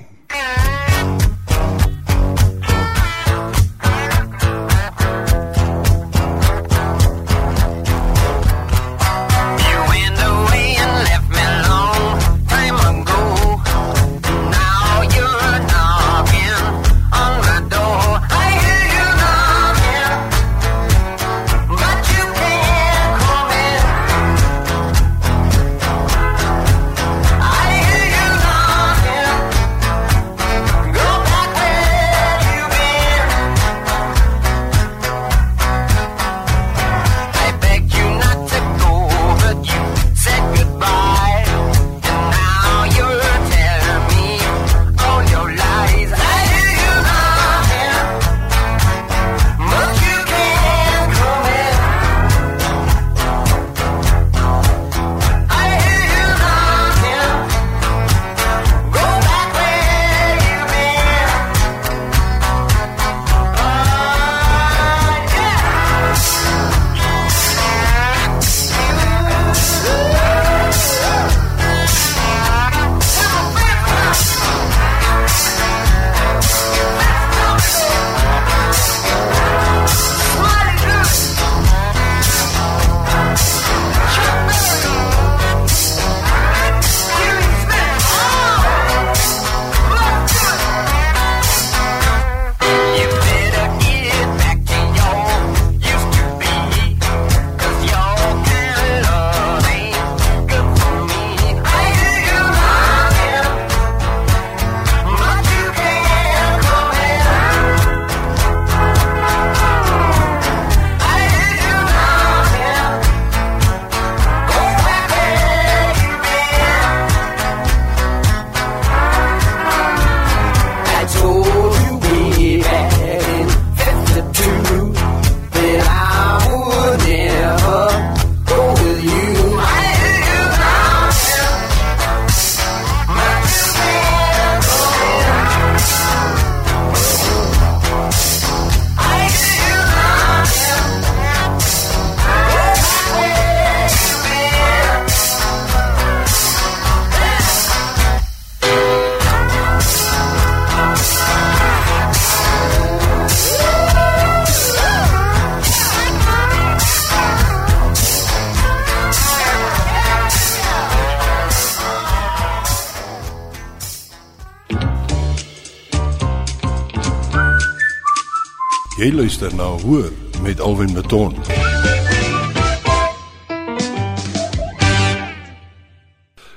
[169.06, 170.10] Jy luister na Hoor
[170.41, 171.36] met Alwin Maton.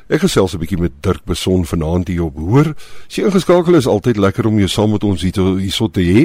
[0.08, 2.72] Ek gesels 'n bietjie met Dirk Beson vanaand hier op Hoor.
[3.06, 6.24] Sy ingeskakel is altyd lekker om jou saam met ons hier hierso te hê.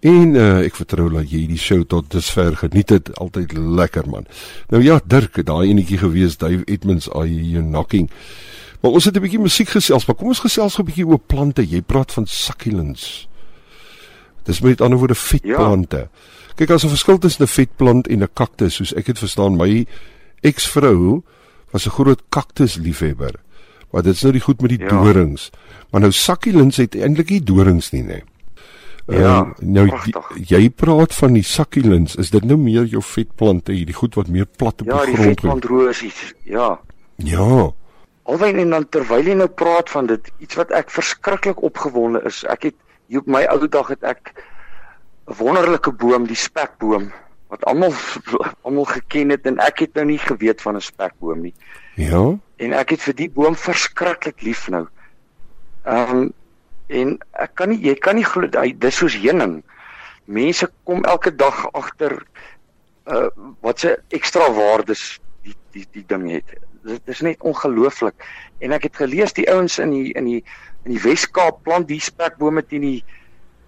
[0.00, 3.10] En uh, ek vertrou dat jy die show tot dusver geniet het.
[3.18, 4.26] Altyd lekker man.
[4.68, 8.10] Nou ja, Dirk, daai enetjie gewees, Dave Edmonds, are you knocking?
[8.80, 11.18] Maar ons het 'n bietjie musiek gesels, maar kom ons gesels gou 'n bietjie oor
[11.18, 11.66] plante.
[11.66, 13.26] Jy praat van succulents.
[14.48, 15.96] Dis met ander woorde vetplante.
[16.08, 16.54] Ja.
[16.56, 19.86] Kyk, as 'n verskil tussen 'n vetplant en 'n kaktus, soos ek het verstaan, my
[20.40, 21.22] eksvrou
[21.70, 23.34] was 'n groot kaktusliefhebber.
[23.90, 24.88] Maar dit is nou die goed met die ja.
[24.88, 25.50] dorings.
[25.90, 28.20] Maar nou succulents het eintlik nie dorings nie, nê.
[29.06, 30.14] Ja, uh, nou die,
[30.56, 34.46] jy praat van die succulents, is dit nou meer jou vetplante, hierdie goed wat meer
[34.46, 35.16] plat op ja, die grond groei?
[35.16, 36.34] Ja, die vetplantrosies.
[36.44, 36.80] Ja.
[37.16, 37.70] Ja.
[38.22, 42.44] Alwen en dan terwyl jy nou praat van dit, iets wat ek verskriklik opgewonde is.
[42.44, 42.76] Ek het
[43.08, 44.32] hier op my ou dag het ek
[45.28, 47.12] 'n wonderlike boom, die spekboom
[47.48, 47.92] wat almal
[48.66, 51.54] almal geken het en ek het nou nie geweet van 'n spekboom nie.
[51.96, 52.36] Ja.
[52.56, 54.86] En ek het vir die boom verskriklik lief nou.
[55.84, 56.32] Ehm um,
[56.88, 59.62] en ek kan nie jy kan nie glo dis soos heuning.
[60.24, 62.22] Mense kom elke dag agter
[63.06, 63.28] uh
[63.60, 66.56] wat se ekstra waardes die die die ding het.
[66.86, 68.26] Dit is net ongelooflik.
[68.58, 70.42] En ek het gelees die ouens in die in die
[70.84, 73.04] in die Wes-Kaap plant die spekbome teen die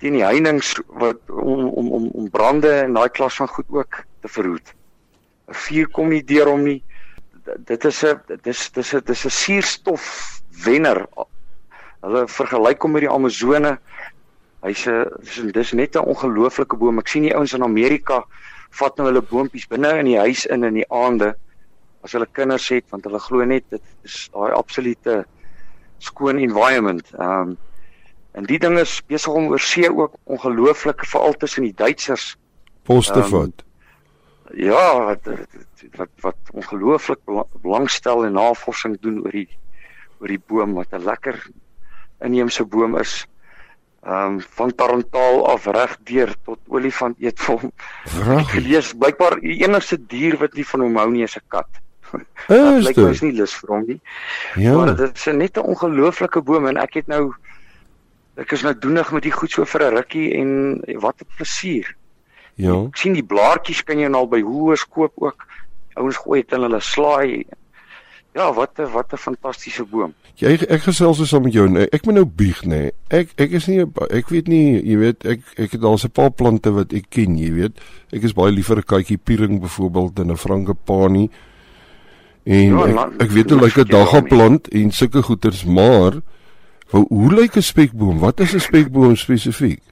[0.00, 4.04] teen die heininge wat om om om om brande en daai klas van goed ook
[4.20, 4.74] te verhoed.
[5.48, 6.82] 'n Vuur kom nie deur hom nie.
[7.66, 10.04] Dit is 'n dis dis 'n dis 'n suurstof
[10.64, 11.06] wenner.
[12.00, 13.78] Hulle vergelyk hom met die Amazone.
[14.62, 16.98] Hy's 'n dis net 'n ongelooflike boom.
[16.98, 18.24] Ek sien die ouens in Amerika
[18.70, 21.34] vat nou hulle boontjies binne in die huis in in die aande
[22.02, 25.24] as hulle kinders het want hulle glo net dit is daai absolute
[25.98, 27.06] skoon environment.
[27.18, 27.58] Ehm um,
[28.32, 32.36] En die ding is besig om oor see ook ongelooflik veral tussen die Duitsers
[32.86, 33.64] poste vat.
[34.50, 35.26] Um, ja, wat
[35.98, 37.20] wat wat ongelooflik
[37.62, 39.48] belangstel en navorsing doen oor die
[40.20, 41.42] oor die boom wat 'n lekker
[42.20, 43.26] inheemse boom is.
[44.06, 47.72] Ehm um, van tarantaal af reg deur tot olifant eet vir hom.
[48.54, 51.82] Gelees blykbaar die enigste dier wat nie van hom hou nie is 'n kat.
[52.48, 52.98] Is dit?
[52.98, 54.00] Ek is nie lus vir hom nie.
[54.56, 54.74] Ja.
[54.76, 57.32] Maar dit is net 'n ongelooflike boom en ek het nou
[58.40, 61.96] ek is nou doenig met die goed so vir 'n rukkie en wat 'n plesier.
[62.54, 62.76] Ja.
[62.88, 65.46] Ek sien die blaartjies kan jy nou al by hoërs koop ook.
[65.94, 67.44] Ouens gooi dit in hulle slaai.
[68.34, 70.14] Ja, wat 'n wat 'n fantastiese boom.
[70.34, 71.68] Jy ek gesels so saam met jou.
[71.68, 72.68] Nee, ek moet nou bieg nê.
[72.68, 72.92] Nee.
[73.08, 76.30] Ek ek is nie ek weet nie, jy weet, ek ek het daar's 'n paar
[76.30, 77.80] plante wat ek ken, jy weet.
[78.12, 81.30] Ek is baie liever 'n katjie piering byvoorbeeld in 'n frangipani.
[82.50, 86.18] En ja, ek, ek weet hoe lyk 'n dagaplant en sulke goeters, maar
[86.90, 88.18] Hoe hoe lyk 'n spekboom?
[88.18, 89.82] Wat is 'n spekboom spesifiek?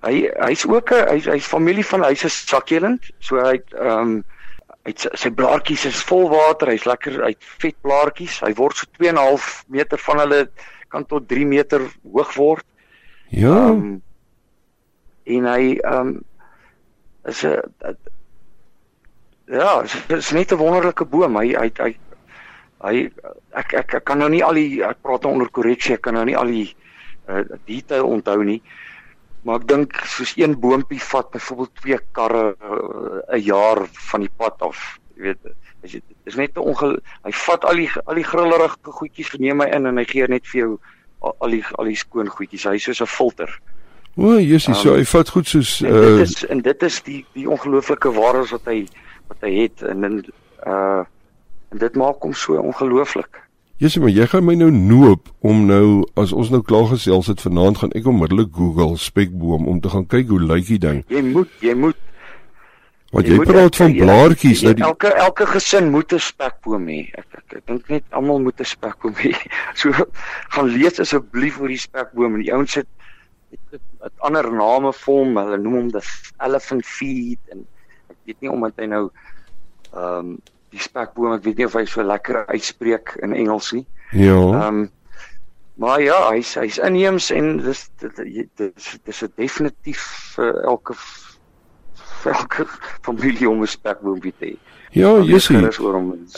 [0.00, 3.10] Hy hy's ook 'n hy's hy's familie van hy's 'n succulent.
[3.18, 4.24] So hy ehm um,
[4.86, 6.68] hy sy blaartjies is vol water.
[6.68, 8.40] Hy's lekker uit vet blaartjies.
[8.40, 10.50] Hy word so 2.5 meter van hulle
[10.88, 11.82] kan tot 3 meter
[12.12, 12.64] hoog word.
[13.28, 13.68] Ja.
[13.68, 14.02] Um,
[15.24, 16.22] en hy ehm um,
[17.26, 17.58] is 'n
[19.50, 19.82] ja,
[20.18, 21.36] is net 'n wonderlike boom.
[21.36, 21.96] Hy hy hy
[22.84, 23.10] hy
[23.52, 26.14] ek, ek ek kan nou nie al die ek praat nou onder korreksie ek kan
[26.14, 26.68] nou nie al die
[27.28, 28.62] uh, detail onthou nie.
[29.42, 34.20] Maar ek dink soos een boontjie vat byvoorbeeld twee karre eh, 'n uh, jaar van
[34.20, 35.38] die pad af jy weet.
[35.82, 39.60] Is dit is net 'n onge hy vat al die al die grillerige goedjies geneem
[39.60, 40.78] hy in en hy gee net vir jou
[41.20, 42.64] al, die al die skoon goedjies.
[42.64, 43.60] Hy soos 'n filter.
[44.16, 47.26] O jessie um, so hy vat goed soos uh, dit is en dit is die
[47.34, 48.86] die ongelooflike waardes wat hy
[49.28, 50.18] wat hy het en in
[50.66, 51.04] uh
[51.68, 53.44] En dit maak hom so ongelooflik.
[53.78, 57.44] Jesus, maar jy gaan my nou noop om nou as ons nou klaar gesels het
[57.44, 61.02] vanaand gaan ek onmiddellik Google spekboom om te gaan kyk hoe lyk die ding.
[61.12, 62.00] Jy moet, jy moet.
[63.14, 66.98] Want jy, jy praat van blaartjies nou die elke elke gesin moet 'n spekboom hê.
[67.20, 69.32] Ek ek, ek dink net almal moet 'n spekboom hê.
[69.80, 72.88] So gaan lees asseblief oor die spekboom en die ouens het
[73.70, 75.36] het ander name vir hom.
[75.36, 76.02] Hulle noem hom the
[76.40, 77.64] elephant feet en
[78.28, 79.08] weet nie omdat hy nou
[79.92, 83.86] ehm um, die spekboom, ek weet nie of hy so lekker uitspreek in Engels nie.
[84.12, 84.36] Ja.
[84.36, 84.86] Ehm um,
[85.78, 90.02] maar ja, hy's hy's inheems en dis dis dis 'n definitief
[90.34, 90.96] vir uh, elke
[92.22, 92.66] vir elke
[93.06, 94.56] familie om 'n spekboom te hê.
[94.90, 95.60] Ja, Jessie.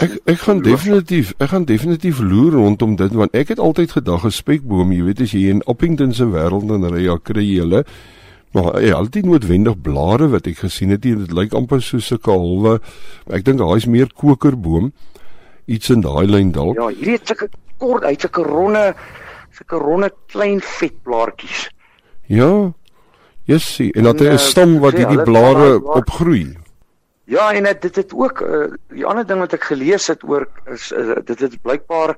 [0.04, 4.24] Ek ek gaan definitief, ek gaan definitief loer rondom dit want ek het altyd gedag
[4.24, 7.60] 'n spekboom, jy weet as jy in Uppington se wêreld dan ry jy kry jy
[7.60, 7.84] hulle
[8.52, 11.14] Maar hy het nie noodwendig blare wat ek gesien het nie.
[11.22, 12.80] Dit lyk amper soos 'n kalwe.
[13.30, 14.92] Ek dink hy is meer kokerboom.
[15.66, 16.74] Iets in daai lyn dalk.
[16.76, 17.48] Ja, hierdie het sulke
[17.78, 18.94] kort, hy't sulke ronde
[19.54, 21.70] sulke ronde klein vetblaartjies.
[22.26, 22.72] Ja.
[23.44, 26.56] Jessie, en dat hy 'n eh, stam wat hierdie blare opgroei.
[27.24, 30.92] Ja, en dit het ook uh, die ander ding wat ek gelees het oor is
[30.92, 32.16] uh, dit het blykbaar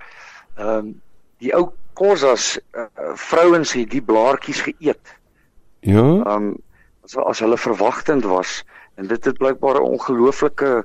[0.57, 1.01] ehm um,
[1.39, 5.17] die ou kosas uh, vrouens het die blaartjies geëet.
[5.83, 6.07] Ja.
[6.35, 6.57] Um
[7.03, 8.63] as as hulle verwagtend was
[8.95, 10.85] en dit het blykbaar 'n ongelooflike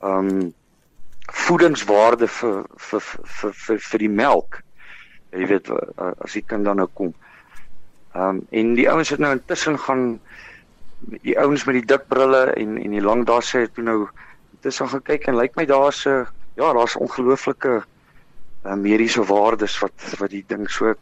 [0.00, 0.54] ehm um,
[1.30, 4.62] voedingswaarde vir vir vir vir vir die melk.
[5.30, 5.70] Jy weet
[6.24, 7.12] as die kind dan nou kom.
[8.14, 10.20] Ehm um, en die ouens het nou intussen gaan
[11.00, 14.08] die ouens met die dik brille en en die lang dasse het toe nou
[14.56, 16.26] intussen gaan kyk en lyk my daar's 'n
[16.56, 17.82] ja, daar's ongelooflike
[18.64, 20.94] uh, mediese waardes wat wat die ding so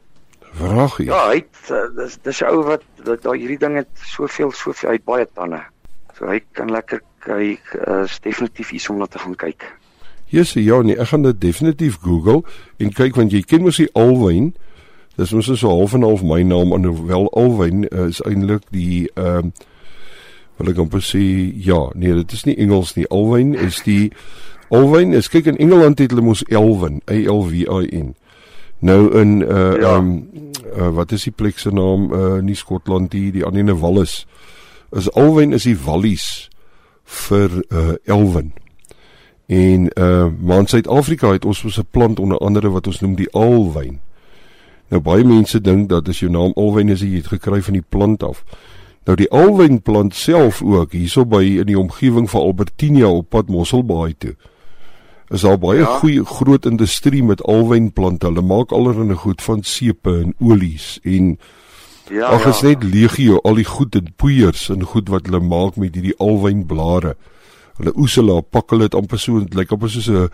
[0.56, 1.06] Jy?
[1.06, 4.96] Ja, hy uh, dis dis 'n ou wat dat daai hierdie ding het soveel soveel
[4.96, 5.60] uit baie tande.
[6.18, 9.66] So hy kan lekker kyk, uh, is definitief iets om na te gaan kyk.
[10.28, 12.42] Jesus, ja nee, ek gaan dit definitief Google
[12.78, 14.54] en kyk want jy ken mos die alwyn.
[15.16, 19.50] Dis mos so half en half my naam alhoewel alwyn uh, is eintlik die ehm
[19.50, 19.66] uh,
[20.58, 21.22] wil ek amper sê
[21.54, 23.06] ja, nee, dit is nie Engels nie.
[23.14, 24.10] Alwyn is die
[24.74, 28.16] Alwyn is kyk in Engeland het hulle mos Elwyn, A L W I N.
[28.78, 29.96] Nou in uh ja.
[29.96, 30.30] um
[30.76, 34.26] uh, wat is die plek se naam uh nie Skotland die die ander ene Wallis.
[34.90, 36.48] Is Alwyn is die Wallies
[37.04, 38.52] vir uh Elwyn.
[39.46, 43.14] En uh maar in Suid-Afrika het ons mos 'n plant onder andere wat ons noem
[43.14, 44.00] die alwyn.
[44.88, 47.84] Nou baie mense dink dat as jou naam alwyn is, jy het gekry van die
[47.88, 48.44] plant af.
[49.04, 54.14] Nou die alwynplant self ook hierso by in die omgewing van Albertinia op pad Mosselbaai
[54.18, 54.34] toe.
[55.28, 55.98] Is daar baie ja.
[56.00, 58.26] goeie groot industrie met alwynplante.
[58.26, 61.38] Hulle maak allerlei goed van sepe en olies en
[62.08, 62.30] Ja.
[62.32, 62.68] Ag is ja.
[62.68, 67.18] net legio al die goed en poeiers en goed wat hulle maak met hierdie alwynblare
[67.78, 70.30] hulle oes hulle pak hulle dit amper so dit lyk amper soos 'n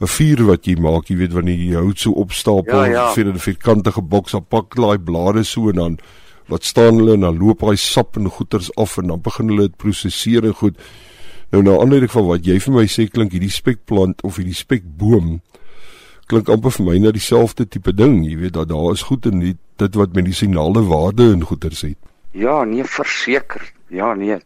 [0.00, 3.12] 'n vuur wat jy maak, jy weet wanneer jy hout so opstapel ja, ja.
[3.14, 5.98] vir 'n vierkantige boks op pak daai blare so en dan
[6.48, 9.68] wat staan hulle en dan loop daai sap en goeters af en dan begin hulle
[9.68, 10.76] dit prosesseer en goed.
[11.50, 15.40] Nou nou aanleiding van wat jy vir my sê klink hierdie spekplant of hierdie spekboom
[16.26, 19.38] klink amper vir my na dieselfde tipe ding, jy weet dat daar is goed in
[19.44, 21.98] dit, dit wat medisinale waarde en goeters het.
[22.34, 23.62] Ja, nee, verseker.
[23.94, 24.40] Ja, nee,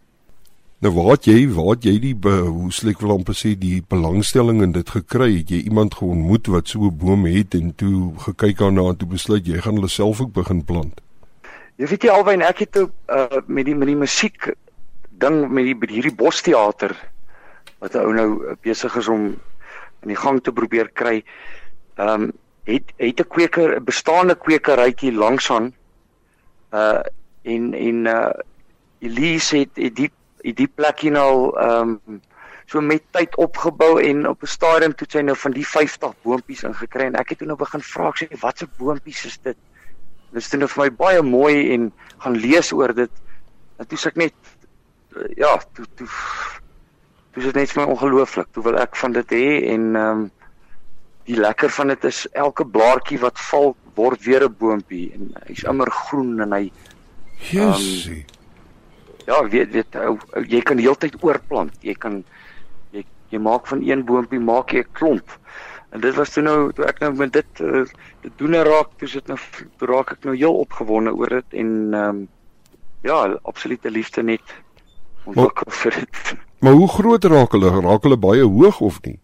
[0.81, 3.83] Nou waar het jy waar het jy die hoe sê ek wil amper sê die
[3.93, 5.27] belangstelling in dit gekry?
[5.35, 9.09] Het jy iemand geontmoet wat so 'n boom het en toe gekyk daarna en toe
[9.09, 11.03] besluit jy gaan hulle self ook begin plant?
[11.77, 12.89] Jy weet jy alwyn ek het uh,
[13.47, 14.55] met die met die musiek
[15.21, 16.95] ding met die met hierdie bosteater
[17.81, 19.37] wat 'n ou nou besig is om
[20.03, 21.25] in die gang te probeer kry.
[21.97, 22.33] Ehm um,
[22.65, 25.73] het het 'n kweker 'n bestaande kwekerytjie langs aan
[26.73, 27.03] uh
[27.43, 28.33] en en uh
[29.01, 30.11] Elise het, het die
[30.43, 32.21] het die plek hier nou ehm um,
[32.67, 36.63] so met tyd opgebou en op 'n stadium toe sy nou van die 50 boontjies
[36.63, 39.57] ingekry en ek het toe nou begin vra sê watse boontjies is dit?
[40.31, 43.11] Dit is toe nou vir my baie mooi en gaan lees oor dit.
[43.79, 44.35] En toe sê ek net
[45.37, 46.09] ja, toe toe
[47.33, 48.51] toe is dit net vir my ongelooflik.
[48.53, 50.29] Toe wil ek van dit hê en ehm um,
[51.29, 55.63] die lekker van dit is elke blaartjie wat val word weer 'n boontjie en hy's
[55.63, 56.71] immer groen en hy
[57.51, 58.25] Jessie.
[58.25, 58.39] Um,
[59.27, 61.77] ja, weet weet ou, jy kan heeltyd oorplant.
[61.87, 62.25] Jy kan
[62.91, 65.39] jy jy maak van een boontjie maak jy 'n klomp.
[65.91, 67.85] En dit was toe nou toe ek nou met dit uh,
[68.23, 69.39] dit doen raak, toe sit nou
[69.79, 72.29] raak ek nou heel opgewonde oor dit en ehm um,
[73.03, 74.43] ja, absolute liefde net
[75.31, 76.33] ontwikkel vir dit.
[76.61, 77.73] Maar hoe groot raak hulle?
[77.81, 79.17] Raak hulle baie hoog of nie?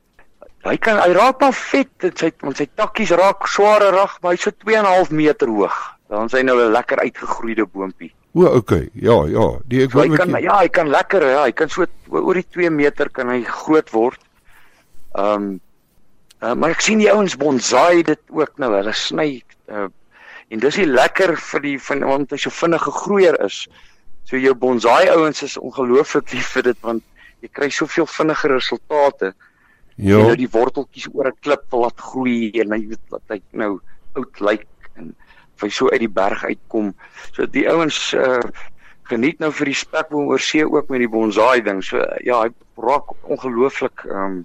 [0.66, 4.34] Hy kan hy raak maar vet, dit sy want sy takkies raak sware rag, maar
[4.34, 5.76] hy's so 2.5 meter hoog.
[6.10, 8.12] Dan sy nou 'n lekker uitgegroeide boontjie.
[8.36, 8.88] O, okay.
[8.92, 9.46] Ja, ja.
[9.64, 12.44] Die ek so, wil kan ja, hy kan lekker, ja, hy kan so oor die
[12.44, 14.20] 2 meter kan hy groot word.
[15.16, 15.60] Ehm um,
[16.42, 18.74] uh, maar ek sien die ouens bonsai dit ook nou.
[18.74, 19.42] Hulle sny
[19.72, 19.88] uh,
[20.52, 23.64] en dis ie lekker vir die van want hy so vinnige groeier is.
[24.26, 27.04] So jou bonsai ouens is ongelooflik lief vir dit want
[27.44, 29.32] jy kry soveel vinniger resultate.
[29.96, 30.18] Ja.
[30.18, 33.78] Jy nou die worteltjies oor 'n klip laat groei en jy weet wat hy nou
[34.16, 34.66] oud lyk
[34.96, 35.14] en
[35.54, 36.94] of hy so uit die berg uitkom.
[37.32, 38.42] So die ouens uh
[39.06, 41.78] geniet nou vir die spekboom oor see ook met die bonsai ding.
[41.84, 42.50] So ja, hy
[42.82, 44.44] raak ongelooflik um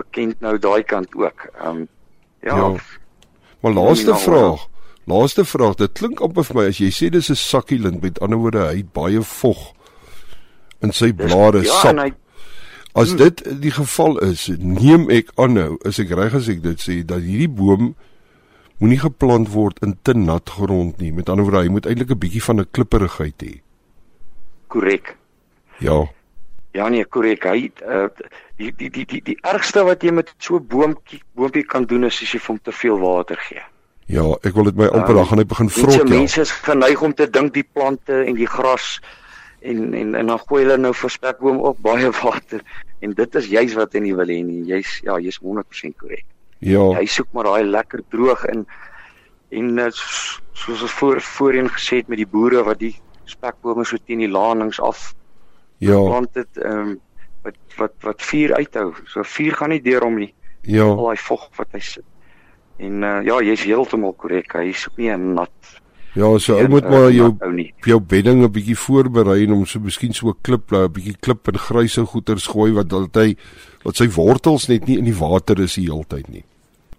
[0.00, 1.50] bekend nou daai kant ook.
[1.60, 1.88] Um
[2.40, 2.56] ja.
[2.56, 2.74] ja.
[3.60, 4.69] Maar laaste vraag.
[5.10, 5.76] Laaste vraag.
[5.80, 8.76] Dit klink amper vir my as jy sê dis 'n sakkielint, met ander woorde hy
[8.82, 9.72] het baie vog
[10.82, 11.98] in sy blare ja, sap.
[11.98, 12.12] Hy,
[12.94, 13.18] as hmm.
[13.18, 17.00] dit die geval is, neem ek aan nou, is ek reg as ek dit sê
[17.06, 17.94] dat hierdie boom
[18.80, 21.12] moenie geplant word in te nat grond nie.
[21.12, 23.60] Met ander woorde, hy moet eintlik 'n bietjie van 'n klipperigheid hê.
[24.68, 25.16] Korrek.
[25.80, 26.06] Ja.
[26.72, 27.44] Ja nee, korrek.
[27.44, 28.08] Hy uh,
[28.56, 32.04] die, die die die die ergste wat jy met so 'n boontjie boontjie kan doen
[32.04, 33.62] is as jy hom te veel water gee.
[34.10, 36.04] Ja, ek wil dit my amper dan gaan hy begin vrot ja.
[36.08, 38.96] Mense is geneig om te dink die plante en die gras
[39.60, 42.64] en en en dan gooi hulle nou vir spekboom ook baie water
[43.04, 44.64] en dit is juis wat hy nie wil hê nie.
[44.68, 46.26] Jy's ja, jy's 100% korrek.
[46.58, 46.82] Ja.
[46.96, 48.66] Hy soek maar daai lekker droog in
[49.60, 52.94] en uh, soos ons voor voorheen gesê het met die boere wat die
[53.30, 55.12] spekbome so teen die lanings af.
[55.78, 56.00] Ja.
[56.02, 56.98] Plant dit ehm um,
[57.46, 58.90] wat wat wat vuur uithou.
[59.08, 60.34] So vuur gaan nie deur hom nie.
[60.66, 60.90] Ja.
[60.90, 62.04] Al daai vog wat hy sit.
[62.80, 64.54] En uh, ja, jy's heeltemal korrek.
[64.56, 65.80] Hy is ook nie 'n nat.
[66.12, 67.36] Ja, so ou moet uh, maar jou
[67.86, 71.48] jou bedding 'n bietjie voorberei en om so miskien so 'n klip, 'n bietjie klip
[71.48, 73.36] en gryse goeters gooi wat dat hy
[73.84, 76.44] wat sy wortels net nie in die water is die hele tyd nie.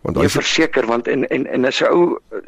[0.01, 2.39] Want hy verseker want in en en as 'n ou uh,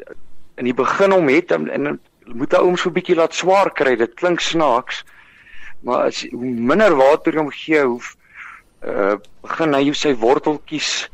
[0.56, 3.70] in die begin hom het en, en moet hy hom so 'n bietjie laat swaar
[3.70, 3.96] kry.
[3.96, 5.04] Dit klink snaaks.
[5.82, 8.00] Maar as hoe minder water hom gee, hoe
[8.86, 11.10] uh begin hy sy worteltjies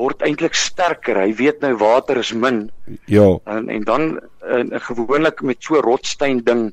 [0.00, 1.20] word eintlik sterker.
[1.20, 2.68] Hy weet nou water is min
[3.10, 4.06] ja, en en dan
[4.40, 6.70] en, en gewoonlik met so rotsteen ding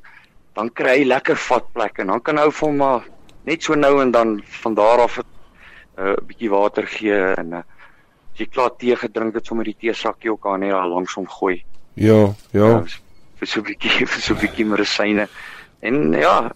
[0.58, 3.08] dan kry hy lekker vatplek en dan kan hou vir hom maar
[3.48, 5.26] net so nou en dan van daar af 'n
[5.98, 7.64] uh, bietjie water gee en uh,
[8.32, 11.28] as jy klaar tee gedrink het sommer die teesakkie ook aan net daar langs hom
[11.28, 11.62] gooi.
[11.94, 12.68] ja, ja.
[12.80, 12.84] Uh,
[13.38, 15.28] vir so 'n bietjie vir so 'n bietjie medisyne.
[15.80, 16.50] En ja,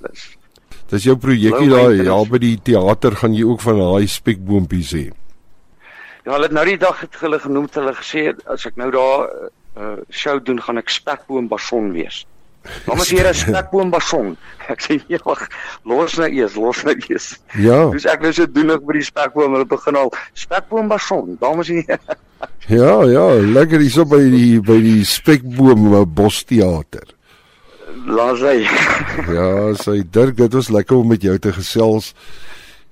[0.90, 5.10] dis jou projekkie daar ja by die teater gaan jy ook van daai spekboontjies hê.
[6.22, 8.90] Ja, hulle het nou die dag het hulle genoem het hulle gesê as ek nou
[8.94, 12.26] daar 'n uh, show doen gaan ek spekboom bason wees.
[12.86, 14.36] Dan moet hier 'n spekboom bason.
[14.68, 15.48] Ek sê nee, wag,
[15.84, 17.40] los nou eers, los nou eers.
[17.58, 21.36] Ja, Dus ek nou so doen ek by die spekboom, hulle begin al spekboom bason.
[21.40, 21.98] Dames en here.
[22.80, 23.26] ja, ja,
[23.58, 27.08] lekker hierso by die by die spekboom eh, bosteater.
[28.06, 28.62] Laat hy.
[29.30, 32.14] Ja, sy Dirk, dit was lekker om met jou te gesels.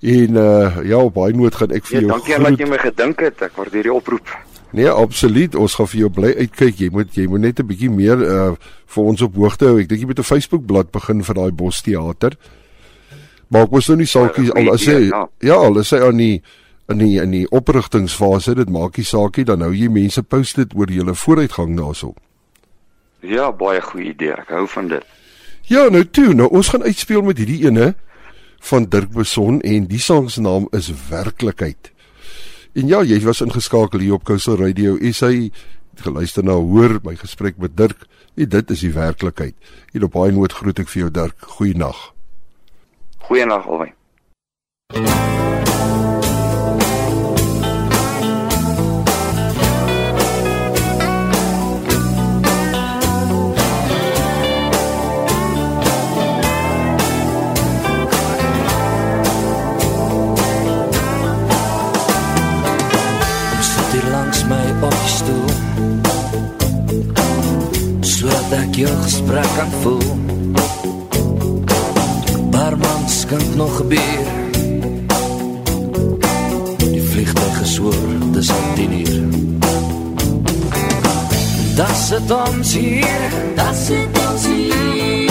[0.00, 2.78] En uh ja, op baie noot gaan ek vir Ja, jou dankie dat jy my
[2.78, 3.42] gedink het.
[3.42, 4.28] Ek waardeer die oproep.
[4.72, 5.54] Nee, absoluut.
[5.54, 6.78] Ons gaan vir jou bly uitkyk.
[6.78, 8.54] Jy moet jy moet net 'n bietjie meer uh
[8.86, 9.78] vir ons op hoogte hou.
[9.80, 12.36] Ek dink jy moet 'n Facebook-blad begin vir daai Bosteater.
[13.48, 15.54] Maar ek was nou nie saakie Ja, al as hy ja, ja.
[15.54, 16.42] al is hy aan die
[16.88, 20.74] in die in die oprigtingsfase, dit maak nie saakie dan hou jy mense post dit
[20.74, 22.14] oor julle vooruitgang daarso.
[23.22, 24.32] Ja, baie goeie idee.
[24.32, 25.04] Ek hou van dit.
[25.68, 27.94] Ja, nou toe, nou ons gaan uitspeel met hierdie ene
[28.60, 31.90] van Dirk Beson en die sang se naam is Werklikheid.
[32.72, 34.94] En ja, jy was ingeskakel hier op Coastal Radio.
[34.96, 35.50] Is hy
[36.00, 38.06] geluister na hoor my gesprek met Dirk.
[38.38, 39.56] En dit is die werklikheid.
[39.92, 41.50] Hier op baie noot groet ek vir jou Dirk.
[41.58, 42.06] Goeienaand.
[43.26, 43.92] Goeienaand albei.
[68.80, 70.02] Jou gesprek kan voel.
[72.50, 74.26] Barman skink nog gebeur.
[76.78, 77.94] Die vliegtuig geswoor,
[78.32, 79.28] dis al 10 uur.
[81.76, 85.30] Das het ons hier, das het ons hier.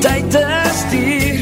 [0.00, 1.40] Tyd is hier,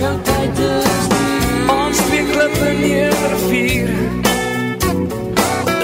[0.00, 3.92] jou tyd is hier Ons twee klippe neer rivier.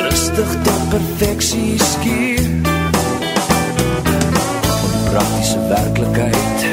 [0.09, 2.60] Rustig tot perfeksie skuur.
[5.11, 6.65] Praktiese werklikheid.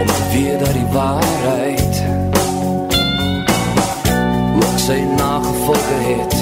[0.00, 2.02] Om te weet dat die waarheid
[4.56, 6.34] ook sy nagevolge het.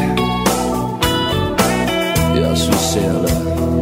[2.35, 3.74] Ja, so sê hulle.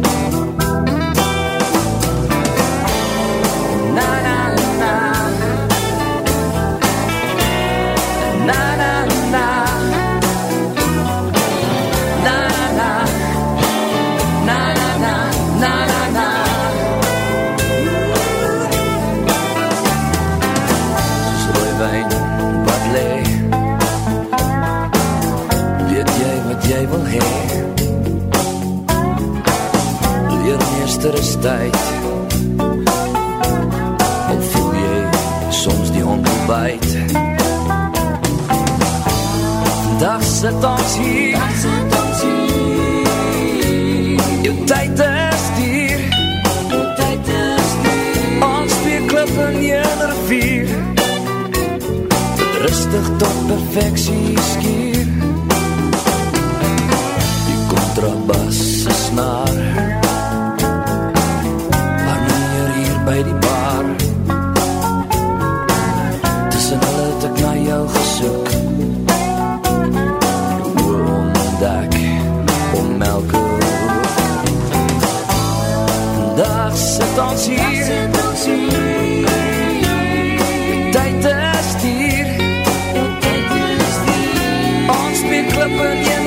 [31.03, 31.75] Meester is tyd
[34.31, 34.99] Of voel jy
[35.51, 36.85] soms die hond byt
[39.99, 41.35] Dag sit ons hier.
[41.35, 43.03] Dag sit ons hier.
[44.47, 45.99] Jou tyd is hier
[46.71, 48.79] Jou tyd is hier Ons
[49.11, 50.73] klip in een rivier.
[52.63, 54.92] Rustig tot perfeksie skier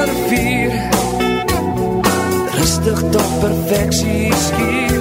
[0.07, 0.73] rivier.
[2.59, 4.96] Rustig tot perfectie skier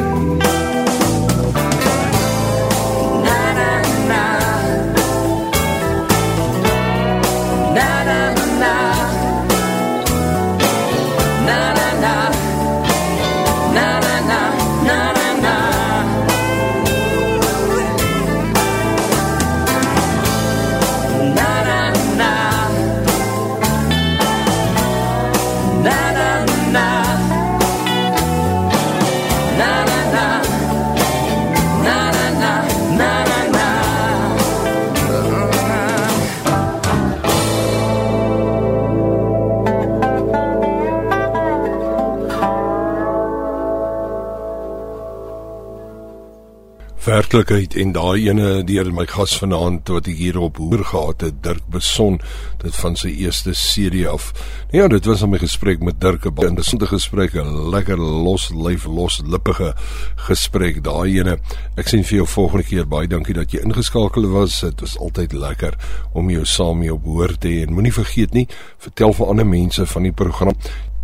[47.36, 51.42] werklikheid en daai ene deur my gas vanaand wat ek hier op hoor gehad het
[51.44, 52.16] Dirk Beson
[52.62, 54.30] dit van sy eerste serie af.
[54.72, 58.86] Nou ja, dit was 'n gesprek met Dirk 'n interessante gesprek, 'n lekker los lyf
[58.86, 59.76] los lippige
[60.16, 61.38] gesprek daai ene.
[61.76, 64.62] Ek sien vir jou volgende keer baie dankie dat jy ingeskakel was.
[64.62, 65.74] Dit was altyd lekker
[66.14, 69.46] om jou saam mee op hoor te hê en moenie vergeet nie, vertel vir ander
[69.46, 70.56] mense van die program.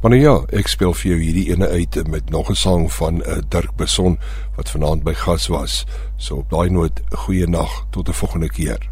[0.01, 3.13] Maar nou ja, ek speel vir jou hierdie ene uit met nog 'n sang van
[3.13, 4.17] 'n uh, eh, Dirk Beson
[4.55, 5.85] wat vanaand by gas was.
[6.17, 8.89] So op daai noot, goeie nag tot 'n volgende keer.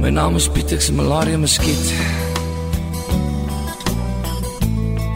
[0.00, 1.92] My naam is Pieter se malaria muskiet.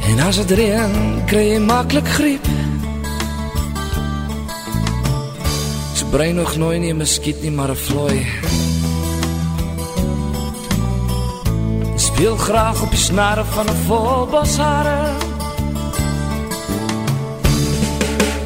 [0.08, 2.46] En as dit reën, kry jy maklik griep.
[6.10, 8.26] Brein nog nooit nie 'n muskiet nie, maar 'n vlooi.
[11.96, 15.12] Speel graag op die snare van 'n volbos hare.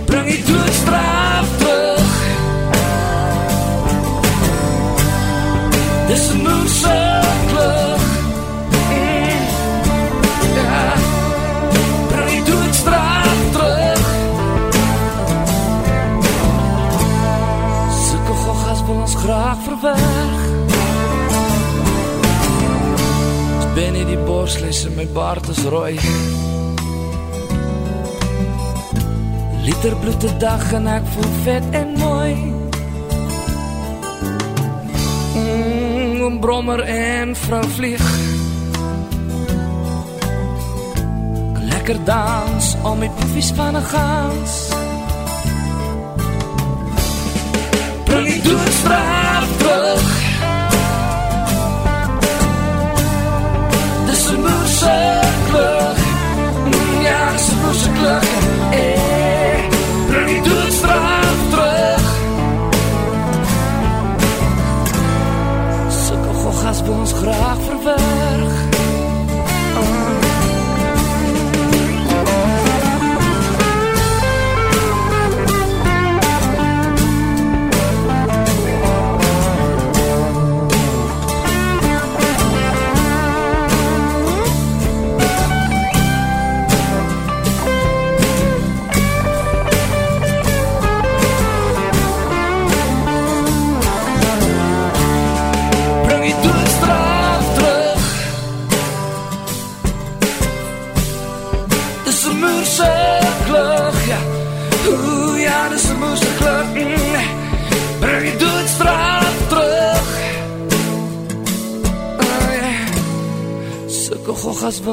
[0.05, 2.13] Bring die doodstraf terug.
[6.09, 7.20] Dis 'n moonse
[19.23, 20.39] graag verweg
[23.59, 25.99] As ben nie die borsles in my baard is rooi
[29.71, 32.33] Liter bloed die dag en ek voel vet en mooi.
[35.37, 38.07] Mm, Oom Brommer en vrou Vlieg.
[41.71, 44.61] Lekker dans om die puffies van een gans
[48.11, 49.20] Bring die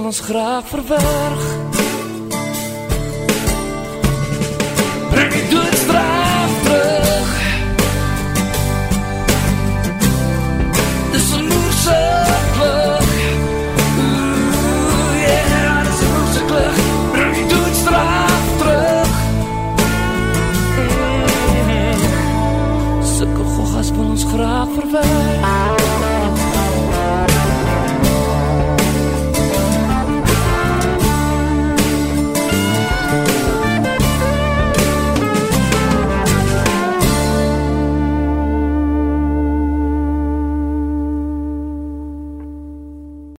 [0.08, 1.47] ons graag verwerg